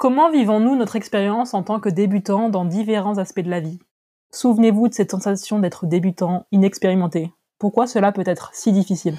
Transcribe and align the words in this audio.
Comment 0.00 0.30
vivons-nous 0.30 0.76
notre 0.76 0.96
expérience 0.96 1.52
en 1.52 1.62
tant 1.62 1.78
que 1.78 1.90
débutant 1.90 2.48
dans 2.48 2.64
différents 2.64 3.18
aspects 3.18 3.42
de 3.42 3.50
la 3.50 3.60
vie? 3.60 3.80
Souvenez-vous 4.32 4.88
de 4.88 4.94
cette 4.94 5.10
sensation 5.10 5.58
d'être 5.58 5.84
débutant, 5.84 6.46
inexpérimenté. 6.52 7.30
Pourquoi 7.58 7.86
cela 7.86 8.10
peut 8.10 8.22
être 8.24 8.48
si 8.54 8.72
difficile? 8.72 9.16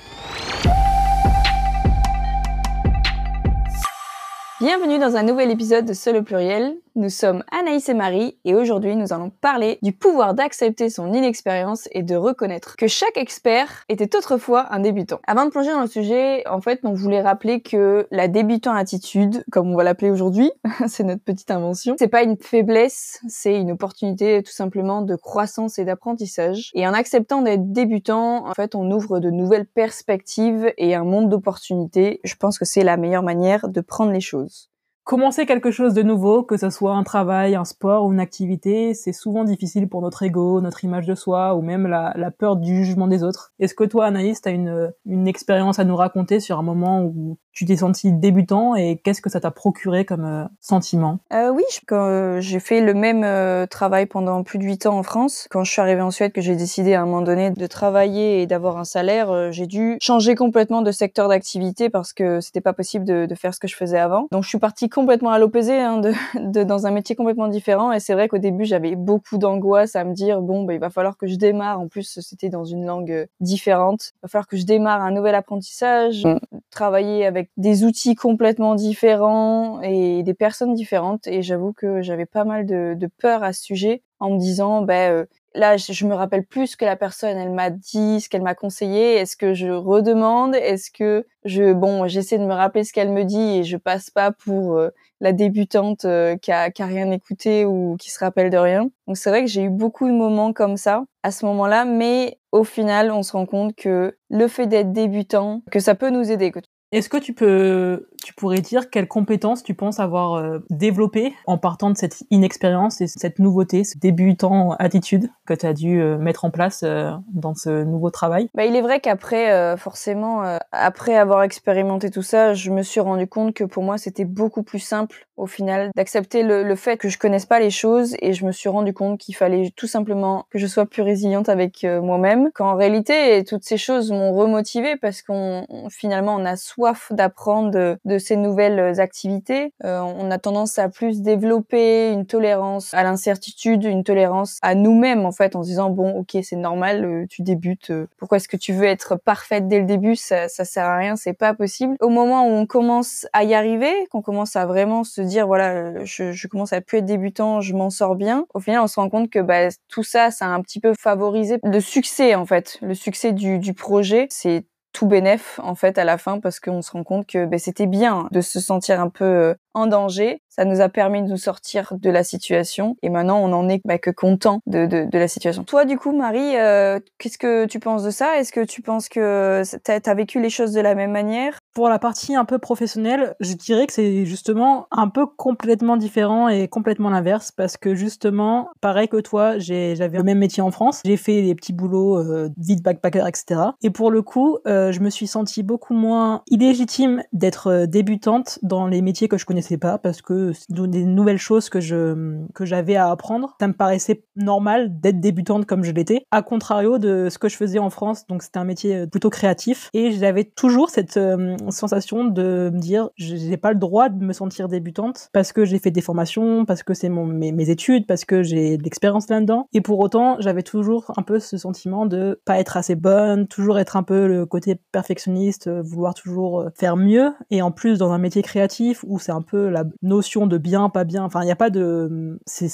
Bienvenue 4.60 4.98
dans 4.98 5.16
un 5.16 5.22
nouvel 5.22 5.52
épisode 5.52 5.86
de 5.86 5.94
Seul 5.94 6.18
au 6.18 6.24
pluriel. 6.24 6.76
Nous 6.96 7.10
sommes 7.10 7.46
Anaïs 7.58 7.88
et 7.88 7.94
Marie 7.94 8.38
et 8.44 8.54
aujourd'hui 8.54 8.98
nous 8.98 9.14
allons 9.14 9.30
parler 9.30 9.80
du 9.82 9.94
pouvoir 9.94 10.34
d'accepter 10.34 10.90
son 10.90 11.14
inexpérience 11.14 11.88
et 11.94 12.04
de 12.04 12.18
reconnaître 12.18 12.76
que 12.76 12.88
chaque 12.88 13.16
expert 13.16 13.86
était 13.88 14.14
autrefois 14.14 14.68
un 14.74 14.82
débutant. 14.82 15.22
Avant 15.26 15.46
de 15.46 15.52
plonger 15.52 15.72
dans 15.72 15.84
le 15.84 15.88
sujet, 15.88 16.46
en 16.50 16.60
fait, 16.60 16.82
on 16.84 16.92
voulait 16.92 17.22
rappeler 17.22 17.62
que 17.62 18.08
la 18.12 18.28
débutant 18.28 18.74
attitude, 18.74 19.46
comme 19.54 19.72
on 19.72 19.78
va 19.78 19.86
l'appeler 19.86 20.12
aujourd'hui, 20.12 20.52
c'est 20.88 21.06
notre 21.06 21.24
petite 21.24 21.50
invention, 21.50 21.96
c'est 21.98 22.10
pas 22.10 22.24
une 22.24 22.36
faiblesse, 22.36 23.22
c'est 23.30 23.56
une 23.56 23.72
opportunité 23.72 24.44
tout 24.44 24.52
simplement 24.52 25.02
de 25.02 25.16
croissance 25.16 25.80
et 25.80 25.86
d'apprentissage. 25.86 26.72
Et 26.74 26.86
en 26.86 26.94
acceptant 26.94 27.42
d'être 27.42 27.72
débutant, 27.72 28.46
en 28.46 28.54
fait, 28.54 28.76
on 28.76 28.92
ouvre 28.92 29.20
de 29.20 29.30
nouvelles 29.30 29.66
perspectives 29.66 30.74
et 30.78 30.94
un 30.94 31.06
monde 31.06 31.30
d'opportunités. 31.30 32.20
Je 32.26 32.36
pense 32.36 32.60
que 32.60 32.66
c'est 32.66 32.84
la 32.84 32.98
meilleure 32.98 33.24
manière 33.24 33.70
de 33.70 33.80
prendre 33.80 34.12
les 34.12 34.20
choses. 34.20 34.71
Commencer 35.12 35.46
quelque 35.46 35.72
chose 35.72 35.94
de 35.94 36.04
nouveau, 36.04 36.42
que 36.42 36.56
ce 36.56 36.70
soit 36.70 36.94
un 36.94 37.04
travail, 37.04 37.56
un 37.56 37.66
sport 37.66 38.06
ou 38.06 38.14
une 38.14 38.22
activité, 38.22 38.94
c'est 38.94 39.12
souvent 39.12 39.44
difficile 39.44 39.90
pour 39.90 40.02
notre 40.02 40.24
ego, 40.24 40.62
notre 40.62 40.86
image 40.86 41.06
de 41.06 41.16
soi 41.16 41.54
ou 41.54 41.62
même 41.62 41.86
la, 41.86 42.32
peur 42.32 42.56
du 42.56 42.86
jugement 42.86 43.10
des 43.10 43.22
autres. 43.22 43.52
Est-ce 43.60 43.76
que 43.76 43.84
toi, 43.84 44.06
Anaïs, 44.06 44.42
tu 44.42 44.48
as 44.48 44.54
une 44.54 45.28
expérience 45.28 45.80
à 45.80 45.84
nous 45.84 45.98
raconter 45.98 46.40
sur 46.40 46.58
un 46.60 46.62
moment 46.62 47.04
où 47.04 47.38
tu 47.54 47.66
t'es 47.66 47.78
senti 47.78 48.12
débutant 48.12 48.76
et 48.76 48.98
qu'est-ce 49.04 49.22
que 49.22 49.30
ça 49.30 49.40
t'a 49.40 49.52
procuré 49.52 50.06
comme 50.06 50.26
euh, 50.26 50.46
sentiment? 50.60 51.20
Euh, 51.34 51.50
Oui, 51.52 51.64
quand 51.88 52.08
euh, 52.08 52.40
j'ai 52.40 52.60
fait 52.60 52.82
le 52.82 52.94
même 52.94 53.24
euh, 53.24 53.66
travail 53.66 54.06
pendant 54.06 54.44
plus 54.44 54.58
de 54.58 54.64
huit 54.64 54.86
ans 54.86 54.98
en 54.98 55.04
France, 55.04 55.48
quand 55.50 55.64
je 55.64 55.72
suis 55.72 55.82
arrivée 55.82 56.02
en 56.02 56.12
Suède, 56.12 56.32
que 56.32 56.42
j'ai 56.42 56.56
décidé 56.56 56.94
à 56.94 57.02
un 57.02 57.06
moment 57.06 57.22
donné 57.22 57.52
de 57.52 57.68
travailler 57.68 58.42
et 58.42 58.48
d'avoir 58.48 58.78
un 58.78 58.84
salaire, 58.84 59.32
euh, 59.32 59.52
j'ai 59.52 59.68
dû 59.68 59.98
changer 60.02 60.36
complètement 60.36 60.82
de 60.82 60.92
secteur 60.92 61.28
d'activité 61.28 61.90
parce 61.90 62.14
que 62.14 62.40
c'était 62.40 62.62
pas 62.62 62.74
possible 62.74 63.06
de, 63.06 63.26
de, 63.26 63.36
faire 63.36 63.54
ce 63.54 63.60
que 63.60 63.68
je 63.68 63.76
faisais 63.76 64.00
avant. 64.00 64.28
Donc 64.32 64.44
je 64.44 64.50
suis 64.50 64.60
partie 64.60 64.88
complètement 64.90 65.32
à 65.32 65.40
l'opposé, 65.40 65.80
hein, 65.80 65.98
de, 65.98 66.14
de, 66.40 66.64
dans 66.64 66.88
un 66.88 66.92
métier 66.92 67.16
complètement 67.16 67.48
différent. 67.48 67.92
Et 67.92 68.00
c'est 68.00 68.14
vrai 68.14 68.28
qu'au 68.28 68.38
début 68.38 68.66
j'avais 68.66 68.96
beaucoup 68.96 69.38
d'angoisse 69.38 69.96
à 69.96 70.04
me 70.04 70.14
dire 70.14 70.42
bon, 70.42 70.64
bah, 70.64 70.74
il 70.74 70.80
va 70.80 70.90
falloir 70.90 71.18
que 71.18 71.28
je 71.28 71.36
démarre. 71.36 71.80
En 71.80 71.88
plus 71.88 72.20
c'était 72.22 72.50
dans 72.50 72.66
une 72.66 72.86
langue 72.86 73.28
différente. 73.40 74.12
Il 74.16 74.20
va 74.24 74.28
falloir 74.30 74.48
que 74.48 74.58
je 74.58 74.66
démarre 74.66 75.02
un 75.02 75.12
nouvel 75.12 75.36
apprentissage, 75.36 76.26
travailler 76.70 77.26
avec 77.26 77.41
des 77.58 77.84
outils 77.84 78.16
complètement 78.16 78.76
différents 78.76 79.82
et 79.82 80.24
des 80.24 80.34
personnes 80.34 80.74
différentes. 80.74 81.28
Et 81.28 81.42
j'avoue 81.42 81.74
que 81.74 82.02
j'avais 82.02 82.26
pas 82.26 82.44
mal 82.44 82.66
de, 82.66 83.10
peur 83.20 83.44
à 83.44 83.54
ce 83.54 83.64
sujet 83.64 84.04
en 84.20 84.32
me 84.32 84.40
disant, 84.40 84.82
ben 84.82 85.26
là, 85.54 85.78
je, 85.78 86.06
me 86.06 86.14
rappelle 86.14 86.46
plus 86.46 86.68
ce 86.68 86.78
que 86.78 86.86
la 86.86 86.96
personne 86.96 87.38
elle 87.38 87.52
m'a 87.52 87.70
dit, 87.70 88.22
ce 88.22 88.30
qu'elle 88.30 88.42
m'a 88.42 88.56
conseillé. 88.56 89.16
Est-ce 89.16 89.36
que 89.36 89.54
je 89.54 89.68
redemande? 89.68 90.56
Est-ce 90.56 90.92
que 90.92 91.26
je, 91.44 91.74
bon, 91.74 92.08
j'essaie 92.08 92.38
de 92.38 92.46
me 92.46 92.54
rappeler 92.54 92.84
ce 92.84 92.94
qu'elle 92.94 93.12
me 93.12 93.24
dit 93.24 93.60
et 93.60 93.64
je 93.64 93.78
passe 93.78 94.10
pas 94.10 94.32
pour 94.32 94.78
euh, 94.78 94.90
la 95.20 95.34
débutante 95.34 96.06
euh, 96.06 96.38
qui, 96.38 96.52
a, 96.52 96.72
qui 96.72 96.82
a 96.82 96.86
rien 96.86 97.12
écouté 97.12 97.66
ou 97.66 97.96
qui 98.00 98.12
se 98.12 98.20
rappelle 98.20 98.50
de 98.50 98.58
rien. 98.58 98.90
Donc 99.08 99.18
c'est 99.18 99.30
vrai 99.30 99.42
que 99.42 99.50
j'ai 99.50 99.64
eu 99.64 99.70
beaucoup 99.70 100.08
de 100.08 100.14
moments 100.14 100.54
comme 100.54 100.78
ça 100.78 101.04
à 101.24 101.32
ce 101.32 101.46
moment-là, 101.46 101.86
mais 101.86 102.40
au 102.52 102.64
final, 102.64 103.12
on 103.12 103.24
se 103.24 103.34
rend 103.34 103.46
compte 103.46 103.76
que 103.76 104.18
le 104.30 104.48
fait 104.48 104.68
d'être 104.68 104.92
débutant, 104.92 105.62
que 105.72 105.80
ça 105.80 105.96
peut 105.96 106.10
nous 106.10 106.32
aider. 106.32 106.52
Est-ce 106.92 107.08
que 107.08 107.18
tu 107.18 107.34
peux, 107.34 108.10
tu 108.24 108.34
pourrais 108.34 108.62
dire 108.62 108.90
quelles 108.90 109.08
compétences 109.08 109.64
tu 109.64 109.74
penses 109.74 110.00
avoir 110.00 110.36
euh, 110.36 110.60
développées 110.70 111.34
en 111.48 111.58
partant 111.58 111.90
de 111.90 111.98
cette 111.98 112.24
inexpérience 112.30 113.02
et 113.02 113.08
cette 113.08 113.40
nouveauté, 113.40 113.84
ce 113.84 113.98
débutant 113.98 114.72
attitude 114.80 115.30
que 115.46 115.54
tu 115.54 115.66
as 115.66 115.74
dû 115.74 116.00
euh, 116.00 116.18
mettre 116.18 116.46
en 116.46 116.52
place 116.52 116.82
euh, 116.84 117.12
dans 117.34 117.56
ce 117.56 117.84
nouveau 117.84 118.12
travail? 118.12 118.50
Bah, 118.54 118.66
Il 118.66 118.76
est 118.76 118.82
vrai 118.82 119.00
qu'après, 119.00 119.76
forcément, 119.78 120.58
après 120.72 121.16
avoir 121.16 121.44
expérimenté 121.44 122.10
tout 122.10 122.22
ça, 122.22 122.54
je 122.54 122.70
me 122.72 122.84
suis 122.84 123.00
rendu 123.00 123.28
compte 123.28 123.54
que 123.54 123.64
pour 123.64 123.84
moi, 123.84 123.98
c'était 123.98 124.26
beaucoup 124.26 124.64
plus 124.64 124.80
simple 124.80 125.28
au 125.38 125.48
final 125.48 125.90
d'accepter 125.96 126.44
le, 126.44 126.76
fait 126.76 126.98
que 126.98 127.10
je 127.10 127.18
connaisse 127.18 127.46
pas 127.46 127.60
les 127.60 127.72
choses 127.72 128.16
et 128.22 128.34
je 128.34 128.46
me 128.46 128.52
suis 128.52 128.70
rendu 128.70 128.94
compte 128.94 129.20
qu'il 129.20 129.36
fallait 129.36 129.72
tout 129.76 129.88
simplement 129.88 130.46
que 130.52 130.60
je 130.60 130.68
sois 130.68 130.86
plus 130.86 131.02
résiliente 131.02 131.50
avec 131.50 131.84
moi-même. 131.84 132.52
Qu'en 132.54 132.76
réalité, 132.76 133.44
toutes 133.44 133.64
ces 133.64 133.78
choses 133.78 134.12
m'ont 134.12 134.34
remotivée 134.34 134.96
parce 134.98 135.22
qu'on 135.22 135.66
finalement 135.90 136.36
on 136.36 136.46
a 136.46 136.56
soif 136.56 137.12
d'apprendre 137.12 137.98
de, 138.12 138.18
ces 138.18 138.36
nouvelles 138.36 139.00
activités. 139.00 139.74
on 139.84 140.32
a 140.32 140.38
tendance 140.38 140.78
à 140.80 140.90
plus 140.90 141.22
développer 141.22 142.12
une 142.12 142.26
tolérance 142.26 142.94
à 142.94 143.04
l'incertitude, 143.04 143.84
une 143.84 144.04
tolérance 144.04 144.58
à 144.62 144.76
nous-mêmes 144.76 145.26
en 145.26 145.32
fait 145.32 145.56
en 145.56 145.64
se 145.64 145.70
disant 145.70 145.90
bon 145.90 146.12
ok 146.12 146.38
c'est 146.44 146.56
normal 146.56 147.06
euh, 147.06 147.26
tu 147.30 147.42
débutes 147.42 147.92
euh, 147.92 148.08
pourquoi 148.18 148.38
est-ce 148.38 148.48
que 148.48 148.58
tu 148.58 148.74
veux 148.74 148.86
être 148.86 149.16
parfaite 149.16 149.68
dès 149.68 149.80
le 149.80 149.86
début? 149.86 150.16
Ça 150.16 150.48
ça 150.48 150.66
sert 150.66 150.86
à 150.86 150.98
rien 150.98 151.16
c'est 151.16 151.34
pas 151.34 151.54
possible. 151.54 151.96
Au 152.00 152.10
moment 152.10 152.46
où 152.46 152.52
on 152.52 152.66
commence 152.66 153.28
à 153.34 153.44
y 153.44 153.54
arriver 153.54 153.92
qu'on 154.12 154.22
commence 154.22 154.56
à 154.56 154.66
vraiment 154.66 155.04
se 155.04 155.22
dire 155.22 155.48
voilà 155.48 155.72
euh, 155.72 156.02
je, 156.04 156.32
je 156.32 156.48
commence 156.48 156.74
à 156.74 156.82
plus 156.82 157.00
être 157.00 157.06
débutant 157.06 157.62
je 157.62 157.74
m'en 157.74 157.90
sors 157.90 158.16
bien 158.16 158.46
au 158.54 158.60
final 158.60 158.82
on 158.82 158.88
se 158.88 159.00
rend 159.00 159.10
compte 159.10 159.30
que 159.30 159.40
bah, 159.40 159.70
tout 159.88 160.04
ça 160.04 160.32
ça 160.32 160.46
a 160.46 160.50
un 160.50 160.62
petit 160.62 160.80
peu 160.80 160.94
favorisé 160.98 161.60
le 161.64 161.80
succès 161.80 162.36
en 162.36 162.46
fait. 162.46 162.78
Le 162.82 162.94
succès 162.94 163.32
du, 163.34 163.60
du 163.60 163.74
projet 163.74 164.28
c'est 164.30 164.66
tout 164.94 165.08
bénéf 165.08 165.60
en 165.64 165.76
fait 165.76 165.98
à 165.98 166.04
la 166.04 166.18
fin 166.18 166.40
parce 166.40 166.60
qu'on 166.60 166.82
se 166.82 166.92
rend 166.92 167.04
compte 167.04 167.28
que 167.28 167.46
ben, 167.46 167.60
c'était 167.60 167.88
bien 167.88 168.28
de 168.32 168.42
se 168.42 168.60
sentir 168.60 169.00
un 169.00 169.10
peu 169.10 169.56
en 169.74 169.88
danger. 169.88 170.42
Ça 170.50 170.66
nous 170.66 170.82
a 170.82 170.90
permis 170.90 171.22
de 171.24 171.28
nous 171.28 171.38
sortir 171.38 171.94
de 171.98 172.10
la 172.10 172.24
situation 172.24 172.98
et 173.02 173.10
maintenant 173.10 173.40
on 173.40 173.54
en 173.54 173.70
est 173.70 173.82
bah, 173.86 173.98
que 173.98 174.10
content 174.10 174.60
de, 174.66 174.86
de, 174.86 175.18
la 175.18 175.28
situation. 175.28 175.64
Toi 175.64 175.86
du 175.86 175.98
coup 175.98 176.12
Marie, 176.12 176.58
euh, 176.58 177.00
qu'est-ce 177.18 177.38
que 177.38 177.66
tu 177.66 177.80
penses 177.80 178.04
de 178.04 178.12
ça? 178.12 178.38
Est-ce 178.38 178.52
que 178.52 178.66
tu 178.66 178.82
penses 178.82 179.08
que 179.08 179.64
tu 179.64 179.92
as, 179.92 180.14
vécu 180.14 180.42
les 180.42 180.50
choses 180.50 180.74
de 180.74 180.82
la 180.82 180.96
même 180.96 181.12
manière? 181.12 181.58
Pour 181.74 181.88
la 181.88 182.00
partie 182.00 182.36
un 182.36 182.44
peu 182.44 182.60
professionnelle, 182.60 183.36
je 183.40 183.54
dirais 183.54 183.88
que 183.88 183.94
c'est 183.94 184.26
justement 184.26 184.88
un 184.92 185.08
peu 185.08 185.26
complètement 185.26 185.96
différent 185.96 186.50
et 186.50 186.68
complètement 186.68 187.10
l'inverse 187.10 187.52
parce 187.52 187.78
que 187.78 187.96
justement, 187.96 188.70
pareil 188.82 189.08
que 189.08 189.22
toi, 189.22 189.58
j'avais 189.58 190.18
le 190.18 190.24
même 190.24 190.40
métier 190.40 190.62
en 190.62 190.72
France, 190.72 191.02
j'ai 191.06 191.18
fait 191.18 191.42
des 191.42 191.56
petits 191.56 191.74
boulots 191.74 192.18
euh, 192.18 192.50
vide 192.58 192.82
backpacker, 192.84 193.26
etc. 193.28 193.62
Et 193.82 193.90
pour 193.90 194.12
le 194.12 194.22
coup, 194.22 194.58
euh, 194.68 194.92
je 194.92 195.00
me 195.00 195.10
suis 195.10 195.28
sentie 195.28 195.64
beaucoup 195.64 195.94
moins 195.94 196.44
illégitime 196.48 197.24
d'être 197.34 197.68
euh, 197.68 197.86
débutante 197.86 198.60
dans 198.62 198.88
les 198.88 199.02
métiers 199.02 199.28
que 199.28 199.38
je 199.38 199.46
connaissais 199.46 199.61
connaissais 199.62 199.78
pas 199.78 199.98
parce 199.98 200.22
que 200.22 200.54
des 200.70 201.06
nouvelles 201.06 201.38
choses 201.38 201.70
que 201.70 201.80
je 201.80 202.40
que 202.56 202.66
j'avais 202.66 202.96
à 202.96 203.12
apprendre. 203.12 203.56
Ça 203.60 203.68
me 203.68 203.74
paraissait 203.74 204.24
normal 204.36 205.00
d'être 205.00 205.20
débutante 205.20 205.66
comme 205.66 205.84
je 205.84 205.92
l'étais, 205.92 206.26
à 206.32 206.42
contrario 206.42 206.98
de 206.98 207.28
ce 207.30 207.38
que 207.38 207.48
je 207.48 207.56
faisais 207.56 207.78
en 207.78 207.90
France. 207.90 208.26
Donc 208.28 208.42
c'était 208.42 208.58
un 208.58 208.64
métier 208.64 208.96
euh, 208.96 209.06
plutôt 209.08 209.30
créatif 209.30 209.90
et 209.94 210.12
j'avais 210.14 210.46
toujours 210.46 210.90
cette 210.90 211.18
euh, 211.18 211.56
sensation 211.70 212.26
de 212.26 212.72
me 212.74 212.80
dire 212.80 213.10
j'ai 213.18 213.58
pas 213.58 213.72
le 213.72 213.78
droit 213.78 214.10
de 214.10 214.24
me 214.24 214.34
sentir 214.34 214.68
débutante 214.68 215.30
parce 215.32 215.52
que 215.52 215.64
j'ai 215.66 215.78
fait 215.78 215.92
des 215.92 216.02
formations, 216.02 216.66
parce 216.66 216.82
que 216.82 216.94
c'est 216.94 217.10
mon 217.10 217.26
mes, 217.26 217.52
mes, 217.52 217.70
études, 217.70 218.08
parce 218.08 218.26
que 218.26 218.42
j'ai 218.42 218.78
de 218.78 218.84
l'expérience 218.84 219.30
là-dedans. 219.30 219.68
Et 219.74 219.82
pour 219.82 220.00
autant, 220.00 220.38
j'avais 220.40 220.64
toujours 220.64 221.14
un 221.18 221.22
peu 221.22 221.40
ce 221.40 221.58
sentiment 221.58 222.06
de 222.08 222.42
pas 222.46 222.60
être 222.60 222.78
assez 222.78 222.96
bonne, 222.96 223.48
toujours 223.48 223.78
être 223.78 223.96
un 223.96 224.04
peu 224.04 224.28
le 224.28 224.46
côté 224.46 224.76
perfectionniste, 224.92 225.68
euh, 225.68 225.82
vouloir 225.84 226.16
toujours 226.16 226.66
faire 226.76 226.98
mieux. 226.98 227.32
Et 227.52 227.62
en 227.62 227.72
plus 227.72 228.00
dans 228.00 228.12
un 228.12 228.18
métier 228.18 228.42
créatif 228.42 229.04
où 229.08 229.20
c'est 229.20 229.32
un 229.32 229.42
peu 229.42 229.51
la 229.58 229.86
notion 230.02 230.48
de 230.48 230.58
bien, 230.58 230.90
pas 230.90 231.04
bien. 231.04 231.24
Enfin, 231.24 231.42
il 231.42 231.46
n'y 231.46 231.52
a 231.52 231.56
pas 231.56 231.70
de, 231.70 232.40
c'est 232.46 232.70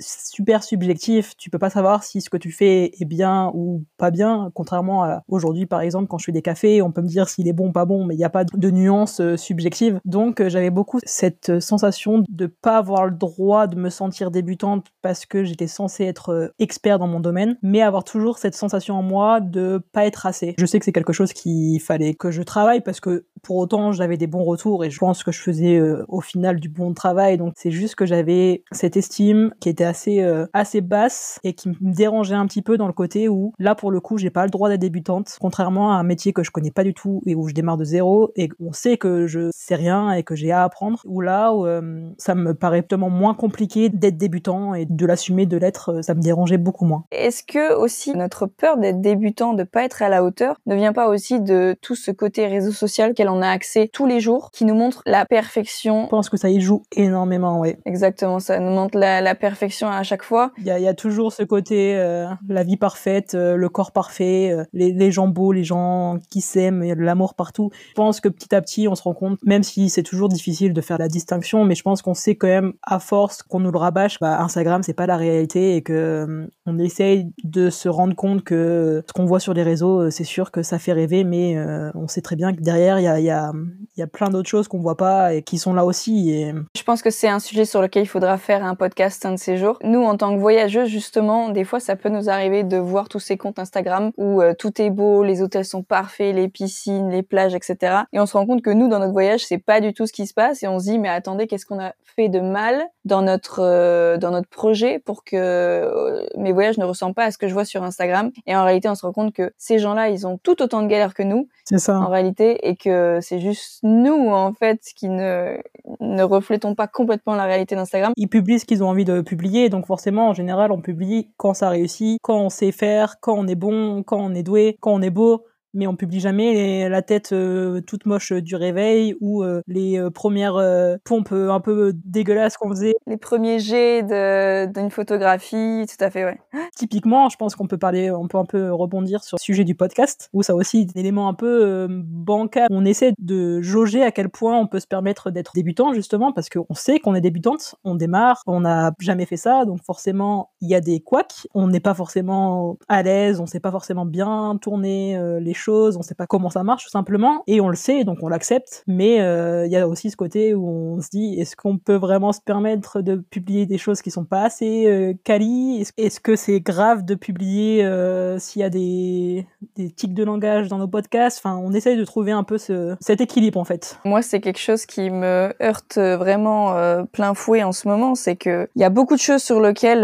super 0.00 0.62
subjectif. 0.62 1.36
Tu 1.36 1.50
peux 1.50 1.58
pas 1.58 1.70
savoir 1.70 2.04
si 2.04 2.20
ce 2.20 2.30
que 2.30 2.36
tu 2.36 2.50
fais 2.50 2.92
est 3.00 3.04
bien 3.04 3.50
ou 3.54 3.84
pas 3.96 4.10
bien. 4.10 4.50
Contrairement 4.54 5.04
à 5.04 5.22
aujourd'hui, 5.28 5.66
par 5.66 5.80
exemple, 5.80 6.08
quand 6.08 6.18
je 6.18 6.26
fais 6.26 6.32
des 6.32 6.42
cafés, 6.42 6.82
on 6.82 6.92
peut 6.92 7.02
me 7.02 7.08
dire 7.08 7.28
s'il 7.28 7.48
est 7.48 7.52
bon 7.52 7.72
pas 7.72 7.84
bon, 7.84 8.04
mais 8.04 8.14
il 8.14 8.18
n'y 8.18 8.24
a 8.24 8.30
pas 8.30 8.44
de 8.44 8.70
nuance 8.70 9.20
euh, 9.20 9.36
subjective. 9.36 10.00
Donc, 10.04 10.40
euh, 10.40 10.48
j'avais 10.48 10.70
beaucoup 10.70 10.98
cette 11.04 11.60
sensation 11.60 12.24
de 12.28 12.46
pas 12.46 12.78
avoir 12.78 13.06
le 13.06 13.12
droit 13.12 13.66
de 13.66 13.76
me 13.76 13.90
sentir 13.90 14.30
débutante 14.30 14.86
parce 15.02 15.26
que 15.26 15.44
j'étais 15.44 15.66
censée 15.66 16.04
être 16.04 16.30
euh, 16.30 16.48
expert 16.58 16.98
dans 16.98 17.06
mon 17.06 17.20
domaine, 17.20 17.58
mais 17.62 17.82
avoir 17.82 18.04
toujours 18.04 18.38
cette 18.38 18.54
sensation 18.54 18.96
en 18.96 19.02
moi 19.02 19.40
de 19.40 19.82
pas 19.92 20.06
être 20.06 20.26
assez. 20.26 20.54
Je 20.58 20.66
sais 20.66 20.78
que 20.78 20.84
c'est 20.84 20.92
quelque 20.92 21.12
chose 21.12 21.32
qu'il 21.32 21.80
fallait 21.80 22.14
que 22.14 22.30
je 22.30 22.42
travaille 22.42 22.80
parce 22.80 23.00
que 23.00 23.26
pour 23.42 23.56
autant, 23.56 23.92
j'avais 23.92 24.16
des 24.16 24.26
bons 24.26 24.44
retours 24.44 24.84
et 24.84 24.90
je 24.90 24.98
pense 24.98 25.24
que 25.24 25.32
je 25.32 25.40
faisais 25.40 25.80
au 26.08 26.20
final 26.20 26.60
du 26.60 26.68
bon 26.68 26.94
travail. 26.94 27.36
Donc 27.36 27.54
c'est 27.56 27.70
juste 27.70 27.94
que 27.94 28.06
j'avais 28.06 28.64
cette 28.72 28.96
estime 28.96 29.52
qui 29.60 29.68
était 29.68 29.84
assez 29.84 30.20
euh, 30.20 30.46
assez 30.52 30.80
basse 30.80 31.38
et 31.44 31.54
qui 31.54 31.68
me 31.68 31.74
dérangeait 31.80 32.34
un 32.34 32.46
petit 32.46 32.62
peu 32.62 32.76
dans 32.76 32.86
le 32.86 32.92
côté 32.92 33.28
où 33.28 33.52
là 33.58 33.74
pour 33.74 33.90
le 33.90 34.00
coup 34.00 34.18
j'ai 34.18 34.30
pas 34.30 34.44
le 34.44 34.50
droit 34.50 34.68
d'être 34.68 34.80
débutante, 34.80 35.36
contrairement 35.40 35.92
à 35.92 35.96
un 35.96 36.02
métier 36.02 36.32
que 36.32 36.42
je 36.42 36.50
connais 36.50 36.70
pas 36.70 36.84
du 36.84 36.94
tout 36.94 37.22
et 37.26 37.34
où 37.34 37.48
je 37.48 37.54
démarre 37.54 37.76
de 37.76 37.84
zéro 37.84 38.30
et 38.36 38.48
on 38.60 38.72
sait 38.72 38.96
que 38.96 39.26
je 39.26 39.50
sais 39.52 39.74
rien 39.74 40.12
et 40.12 40.22
que 40.22 40.34
j'ai 40.34 40.52
à 40.52 40.64
apprendre. 40.64 41.00
Ou 41.04 41.20
là 41.20 41.52
où 41.52 41.66
euh, 41.66 42.10
ça 42.18 42.34
me 42.34 42.54
paraît 42.54 42.82
tellement 42.82 43.10
moins 43.10 43.34
compliqué 43.34 43.88
d'être 43.88 44.16
débutant 44.16 44.74
et 44.74 44.86
de 44.86 45.06
l'assumer, 45.06 45.46
de 45.46 45.56
l'être, 45.56 45.90
euh, 45.90 46.02
ça 46.02 46.14
me 46.14 46.20
dérangeait 46.20 46.58
beaucoup 46.58 46.84
moins. 46.84 47.04
Est-ce 47.10 47.42
que 47.42 47.74
aussi 47.74 48.12
notre 48.14 48.46
peur 48.46 48.76
d'être 48.76 49.00
débutant, 49.00 49.54
de 49.54 49.64
pas 49.64 49.84
être 49.84 50.02
à 50.02 50.08
la 50.08 50.24
hauteur, 50.24 50.56
ne 50.66 50.74
vient 50.74 50.92
pas 50.92 51.08
aussi 51.08 51.40
de 51.40 51.76
tout 51.80 51.94
ce 51.94 52.10
côté 52.10 52.46
réseau 52.46 52.72
social 52.72 53.14
qu'elle 53.14 53.28
on 53.32 53.42
a 53.42 53.48
accès 53.48 53.88
tous 53.92 54.06
les 54.06 54.20
jours, 54.20 54.50
qui 54.52 54.64
nous 54.64 54.74
montrent 54.74 55.02
la 55.06 55.24
perfection. 55.26 56.04
Je 56.04 56.10
pense 56.10 56.28
que 56.28 56.36
ça 56.36 56.50
y 56.50 56.60
joue 56.60 56.82
énormément, 56.94 57.60
oui. 57.60 57.76
Exactement, 57.84 58.40
ça 58.40 58.58
nous 58.58 58.70
montre 58.70 58.98
la, 58.98 59.34
perfection 59.34 59.88
à 59.88 60.02
chaque 60.02 60.22
fois. 60.22 60.52
Il 60.58 60.64
y 60.64 60.70
a, 60.70 60.94
toujours 60.94 61.32
ce 61.32 61.42
côté, 61.42 61.96
euh, 61.96 62.26
la 62.48 62.62
vie 62.62 62.76
parfaite, 62.76 63.34
euh, 63.34 63.56
le 63.56 63.68
corps 63.68 63.92
parfait, 63.92 64.52
euh, 64.52 64.64
les, 64.72 64.92
les, 64.92 65.10
gens 65.10 65.26
beaux, 65.26 65.52
les 65.52 65.64
gens 65.64 66.18
qui 66.30 66.42
s'aiment, 66.42 66.82
il 66.82 66.88
y 66.88 66.92
a 66.92 66.94
de 66.94 67.00
l'amour 67.00 67.34
partout. 67.34 67.70
Je 67.88 67.94
pense 67.94 68.20
que 68.20 68.28
petit 68.28 68.54
à 68.54 68.60
petit, 68.60 68.88
on 68.88 68.94
se 68.94 69.02
rend 69.02 69.14
compte, 69.14 69.38
même 69.44 69.62
si 69.62 69.88
c'est 69.88 70.02
toujours 70.02 70.28
difficile 70.28 70.74
de 70.74 70.80
faire 70.80 70.98
la 70.98 71.08
distinction, 71.08 71.64
mais 71.64 71.74
je 71.74 71.82
pense 71.82 72.02
qu'on 72.02 72.14
sait 72.14 72.34
quand 72.34 72.46
même, 72.46 72.74
à 72.82 72.98
force 72.98 73.42
qu'on 73.42 73.60
nous 73.60 73.72
le 73.72 73.78
rabâche, 73.78 74.18
bah, 74.20 74.40
Instagram, 74.42 74.82
c'est 74.82 74.92
pas 74.92 75.06
la 75.06 75.16
réalité 75.16 75.76
et 75.76 75.82
que 75.82 76.48
on 76.66 76.78
essaye 76.78 77.30
de 77.42 77.70
se 77.70 77.88
rendre 77.88 78.14
compte 78.14 78.44
que 78.44 79.02
ce 79.06 79.12
qu'on 79.12 79.24
voit 79.24 79.40
sur 79.40 79.54
les 79.54 79.62
réseaux, 79.62 80.10
c'est 80.10 80.24
sûr 80.24 80.50
que 80.50 80.62
ça 80.62 80.78
fait 80.78 80.92
rêver, 80.92 81.24
mais 81.24 81.56
on 81.94 82.08
sait 82.08 82.20
très 82.20 82.36
bien 82.36 82.52
que 82.54 82.60
derrière, 82.60 83.00
il 83.00 83.04
y 83.04 83.06
a, 83.06 83.18
y, 83.22 83.30
a, 83.30 83.52
y 83.96 84.02
a 84.02 84.06
plein 84.06 84.28
d'autres 84.28 84.48
choses 84.48 84.68
qu'on 84.68 84.80
voit 84.80 84.96
pas 84.96 85.34
et 85.34 85.42
qui 85.42 85.58
sont 85.58 85.74
là 85.74 85.84
aussi. 85.84 86.30
Et... 86.30 86.52
Je 86.76 86.82
pense 86.82 87.02
que 87.02 87.10
c'est 87.10 87.28
un 87.28 87.38
sujet 87.38 87.64
sur 87.64 87.82
lequel 87.82 88.04
il 88.04 88.08
faudra 88.08 88.38
faire 88.38 88.64
un 88.64 88.74
podcast 88.74 89.24
un 89.26 89.32
de 89.32 89.36
ces 89.36 89.56
jours. 89.56 89.78
Nous, 89.84 90.02
en 90.02 90.16
tant 90.16 90.34
que 90.34 90.40
voyageuses, 90.40 90.88
justement, 90.88 91.48
des 91.48 91.64
fois, 91.64 91.80
ça 91.80 91.96
peut 91.96 92.08
nous 92.08 92.28
arriver 92.28 92.62
de 92.64 92.76
voir 92.76 93.08
tous 93.08 93.20
ces 93.20 93.36
comptes 93.36 93.58
Instagram 93.58 94.12
où 94.16 94.40
euh, 94.40 94.54
tout 94.58 94.80
est 94.80 94.90
beau, 94.90 95.22
les 95.22 95.42
hôtels 95.42 95.64
sont 95.64 95.82
parfaits, 95.82 96.34
les 96.34 96.48
piscines, 96.48 97.10
les 97.10 97.22
plages, 97.22 97.54
etc. 97.54 98.02
Et 98.12 98.20
on 98.20 98.26
se 98.26 98.36
rend 98.36 98.46
compte 98.46 98.62
que 98.62 98.70
nous, 98.70 98.88
dans 98.88 98.98
notre 98.98 99.12
voyage, 99.12 99.44
c'est 99.46 99.58
pas 99.58 99.80
du 99.80 99.92
tout 99.92 100.06
ce 100.06 100.12
qui 100.12 100.26
se 100.26 100.34
passe 100.34 100.62
et 100.62 100.68
on 100.68 100.78
se 100.78 100.84
dit, 100.84 100.98
mais 100.98 101.08
attendez, 101.08 101.46
qu'est-ce 101.46 101.66
qu'on 101.66 101.80
a 101.80 101.92
fait 102.04 102.28
de 102.28 102.40
mal 102.40 102.84
dans 103.04 103.22
notre 103.22 103.60
euh, 103.62 104.18
dans 104.18 104.30
notre 104.30 104.48
projet 104.48 104.98
pour 104.98 105.24
que 105.24 105.36
euh, 105.36 106.24
mes 106.36 106.52
voyages 106.52 106.78
ne 106.78 106.84
ressemblent 106.84 107.14
pas 107.14 107.24
à 107.24 107.30
ce 107.30 107.38
que 107.38 107.48
je 107.48 107.54
vois 107.54 107.64
sur 107.64 107.82
Instagram? 107.82 108.30
Et 108.46 108.54
en 108.54 108.64
réalité, 108.64 108.88
on 108.88 108.94
se 108.94 109.06
rend 109.06 109.12
compte 109.12 109.32
que 109.32 109.52
ces 109.56 109.78
gens-là, 109.78 110.08
ils 110.08 110.26
ont 110.26 110.38
tout 110.38 110.62
autant 110.62 110.82
de 110.82 110.88
galères 110.88 111.14
que 111.14 111.22
nous. 111.22 111.48
C'est 111.64 111.78
ça. 111.78 111.98
En 111.98 112.08
réalité, 112.08 112.68
et 112.68 112.76
que 112.76 113.11
c'est 113.20 113.40
juste 113.40 113.80
nous, 113.82 114.28
en 114.30 114.52
fait, 114.52 114.80
qui 114.96 115.08
ne 115.08 115.58
ne 116.00 116.22
reflétons 116.22 116.74
pas 116.74 116.86
complètement 116.86 117.34
la 117.34 117.44
réalité 117.44 117.74
d'Instagram. 117.74 118.12
Ils 118.16 118.28
publient 118.28 118.58
ce 118.58 118.64
qu'ils 118.64 118.82
ont 118.82 118.88
envie 118.88 119.04
de 119.04 119.20
publier, 119.20 119.68
donc 119.68 119.86
forcément, 119.86 120.28
en 120.28 120.34
général, 120.34 120.72
on 120.72 120.80
publie 120.80 121.30
quand 121.36 121.54
ça 121.54 121.68
réussit, 121.68 122.18
quand 122.22 122.38
on 122.38 122.50
sait 122.50 122.72
faire, 122.72 123.20
quand 123.20 123.34
on 123.36 123.46
est 123.46 123.54
bon, 123.54 124.02
quand 124.02 124.18
on 124.18 124.34
est 124.34 124.42
doué, 124.42 124.76
quand 124.80 124.92
on 124.92 125.02
est 125.02 125.10
beau 125.10 125.44
mais 125.74 125.86
on 125.86 125.96
publie 125.96 126.20
jamais 126.20 126.88
la 126.88 127.02
tête 127.02 127.32
euh, 127.32 127.80
toute 127.80 128.06
moche 128.06 128.32
du 128.32 128.56
réveil 128.56 129.16
ou 129.20 129.42
euh, 129.42 129.62
les 129.66 129.98
euh, 129.98 130.10
premières 130.10 130.60
pompes 131.04 131.32
un 131.32 131.60
peu 131.60 131.92
dégueulasses 132.04 132.56
qu'on 132.56 132.70
faisait. 132.70 132.94
Les 133.06 133.16
premiers 133.16 133.58
jets 133.58 134.02
d'une 134.02 134.90
photographie, 134.90 135.86
tout 135.86 136.04
à 136.04 136.10
fait, 136.10 136.24
ouais. 136.24 136.38
Typiquement, 136.76 137.28
je 137.28 137.36
pense 137.36 137.54
qu'on 137.56 137.66
peut 137.66 137.78
parler, 137.78 138.10
on 138.10 138.28
peut 138.28 138.38
un 138.38 138.44
peu 138.44 138.72
rebondir 138.72 139.24
sur 139.24 139.36
le 139.36 139.42
sujet 139.42 139.64
du 139.64 139.74
podcast, 139.74 140.28
où 140.32 140.42
ça 140.42 140.54
aussi 140.54 140.86
un 140.94 141.00
élément 141.00 141.28
un 141.28 141.34
peu 141.34 141.88
bancal. 141.90 142.68
On 142.70 142.84
essaie 142.84 143.12
de 143.18 143.60
jauger 143.60 144.02
à 144.02 144.10
quel 144.10 144.28
point 144.28 144.58
on 144.58 144.66
peut 144.66 144.80
se 144.80 144.86
permettre 144.86 145.30
d'être 145.30 145.52
débutant, 145.54 145.92
justement, 145.92 146.32
parce 146.32 146.48
qu'on 146.48 146.74
sait 146.74 146.98
qu'on 146.98 147.14
est 147.14 147.20
débutante, 147.20 147.74
on 147.84 147.94
démarre, 147.94 148.42
on 148.46 148.60
n'a 148.60 148.92
jamais 149.00 149.26
fait 149.26 149.36
ça, 149.36 149.64
donc 149.64 149.82
forcément, 149.82 150.50
il 150.60 150.68
y 150.68 150.74
a 150.74 150.80
des 150.80 151.00
couacs, 151.00 151.46
on 151.54 151.68
n'est 151.68 151.80
pas 151.80 151.94
forcément 151.94 152.76
à 152.88 153.02
l'aise, 153.02 153.40
on 153.40 153.46
sait 153.46 153.60
pas 153.60 153.70
forcément 153.70 154.06
bien 154.06 154.58
tourner 154.60 155.18
les 155.40 155.54
choses, 155.54 155.61
on 155.68 156.02
sait 156.02 156.14
pas 156.14 156.26
comment 156.26 156.50
ça 156.50 156.62
marche 156.62 156.84
tout 156.84 156.90
simplement, 156.90 157.42
et 157.46 157.60
on 157.60 157.68
le 157.68 157.76
sait, 157.76 158.04
donc 158.04 158.18
on 158.22 158.28
l'accepte. 158.28 158.84
Mais 158.86 159.20
euh, 159.20 159.66
il 159.66 159.72
y 159.72 159.76
a 159.76 159.88
aussi 159.88 160.10
ce 160.10 160.16
côté 160.16 160.54
où 160.54 160.68
on 160.68 161.00
se 161.00 161.08
dit, 161.10 161.36
est-ce 161.38 161.56
qu'on 161.56 161.78
peut 161.78 161.96
vraiment 161.96 162.32
se 162.32 162.40
permettre 162.40 163.00
de 163.00 163.16
publier 163.16 163.66
des 163.66 163.78
choses 163.78 164.02
qui 164.02 164.10
sont 164.10 164.24
pas 164.24 164.42
assez 164.42 164.86
euh, 164.86 165.14
quali? 165.24 165.84
Est-ce 165.96 166.20
que 166.20 166.36
c'est 166.36 166.60
grave 166.60 167.04
de 167.04 167.14
publier 167.14 167.84
euh, 167.84 168.38
s'il 168.38 168.60
y 168.60 168.64
a 168.64 168.70
des, 168.70 169.46
des 169.76 169.90
tics 169.90 170.14
de 170.14 170.24
langage 170.24 170.68
dans 170.68 170.78
nos 170.78 170.88
podcasts? 170.88 171.38
Enfin, 171.38 171.60
on 171.62 171.72
essaye 171.72 171.96
de 171.96 172.04
trouver 172.04 172.32
un 172.32 172.44
peu 172.44 172.58
ce, 172.58 172.96
cet 173.00 173.20
équilibre 173.20 173.58
en 173.58 173.64
fait. 173.64 173.98
Moi, 174.04 174.22
c'est 174.22 174.40
quelque 174.40 174.60
chose 174.60 174.86
qui 174.86 175.10
me 175.10 175.52
heurte 175.62 175.98
vraiment 175.98 176.76
euh, 176.76 177.04
plein 177.04 177.34
fouet 177.34 177.62
en 177.62 177.72
ce 177.72 177.88
moment, 177.88 178.14
c'est 178.14 178.36
que 178.36 178.68
il 178.76 178.82
y 178.82 178.84
a 178.84 178.90
beaucoup 178.90 179.14
de 179.14 179.20
choses 179.20 179.42
sur 179.42 179.60
lesquelles 179.60 180.02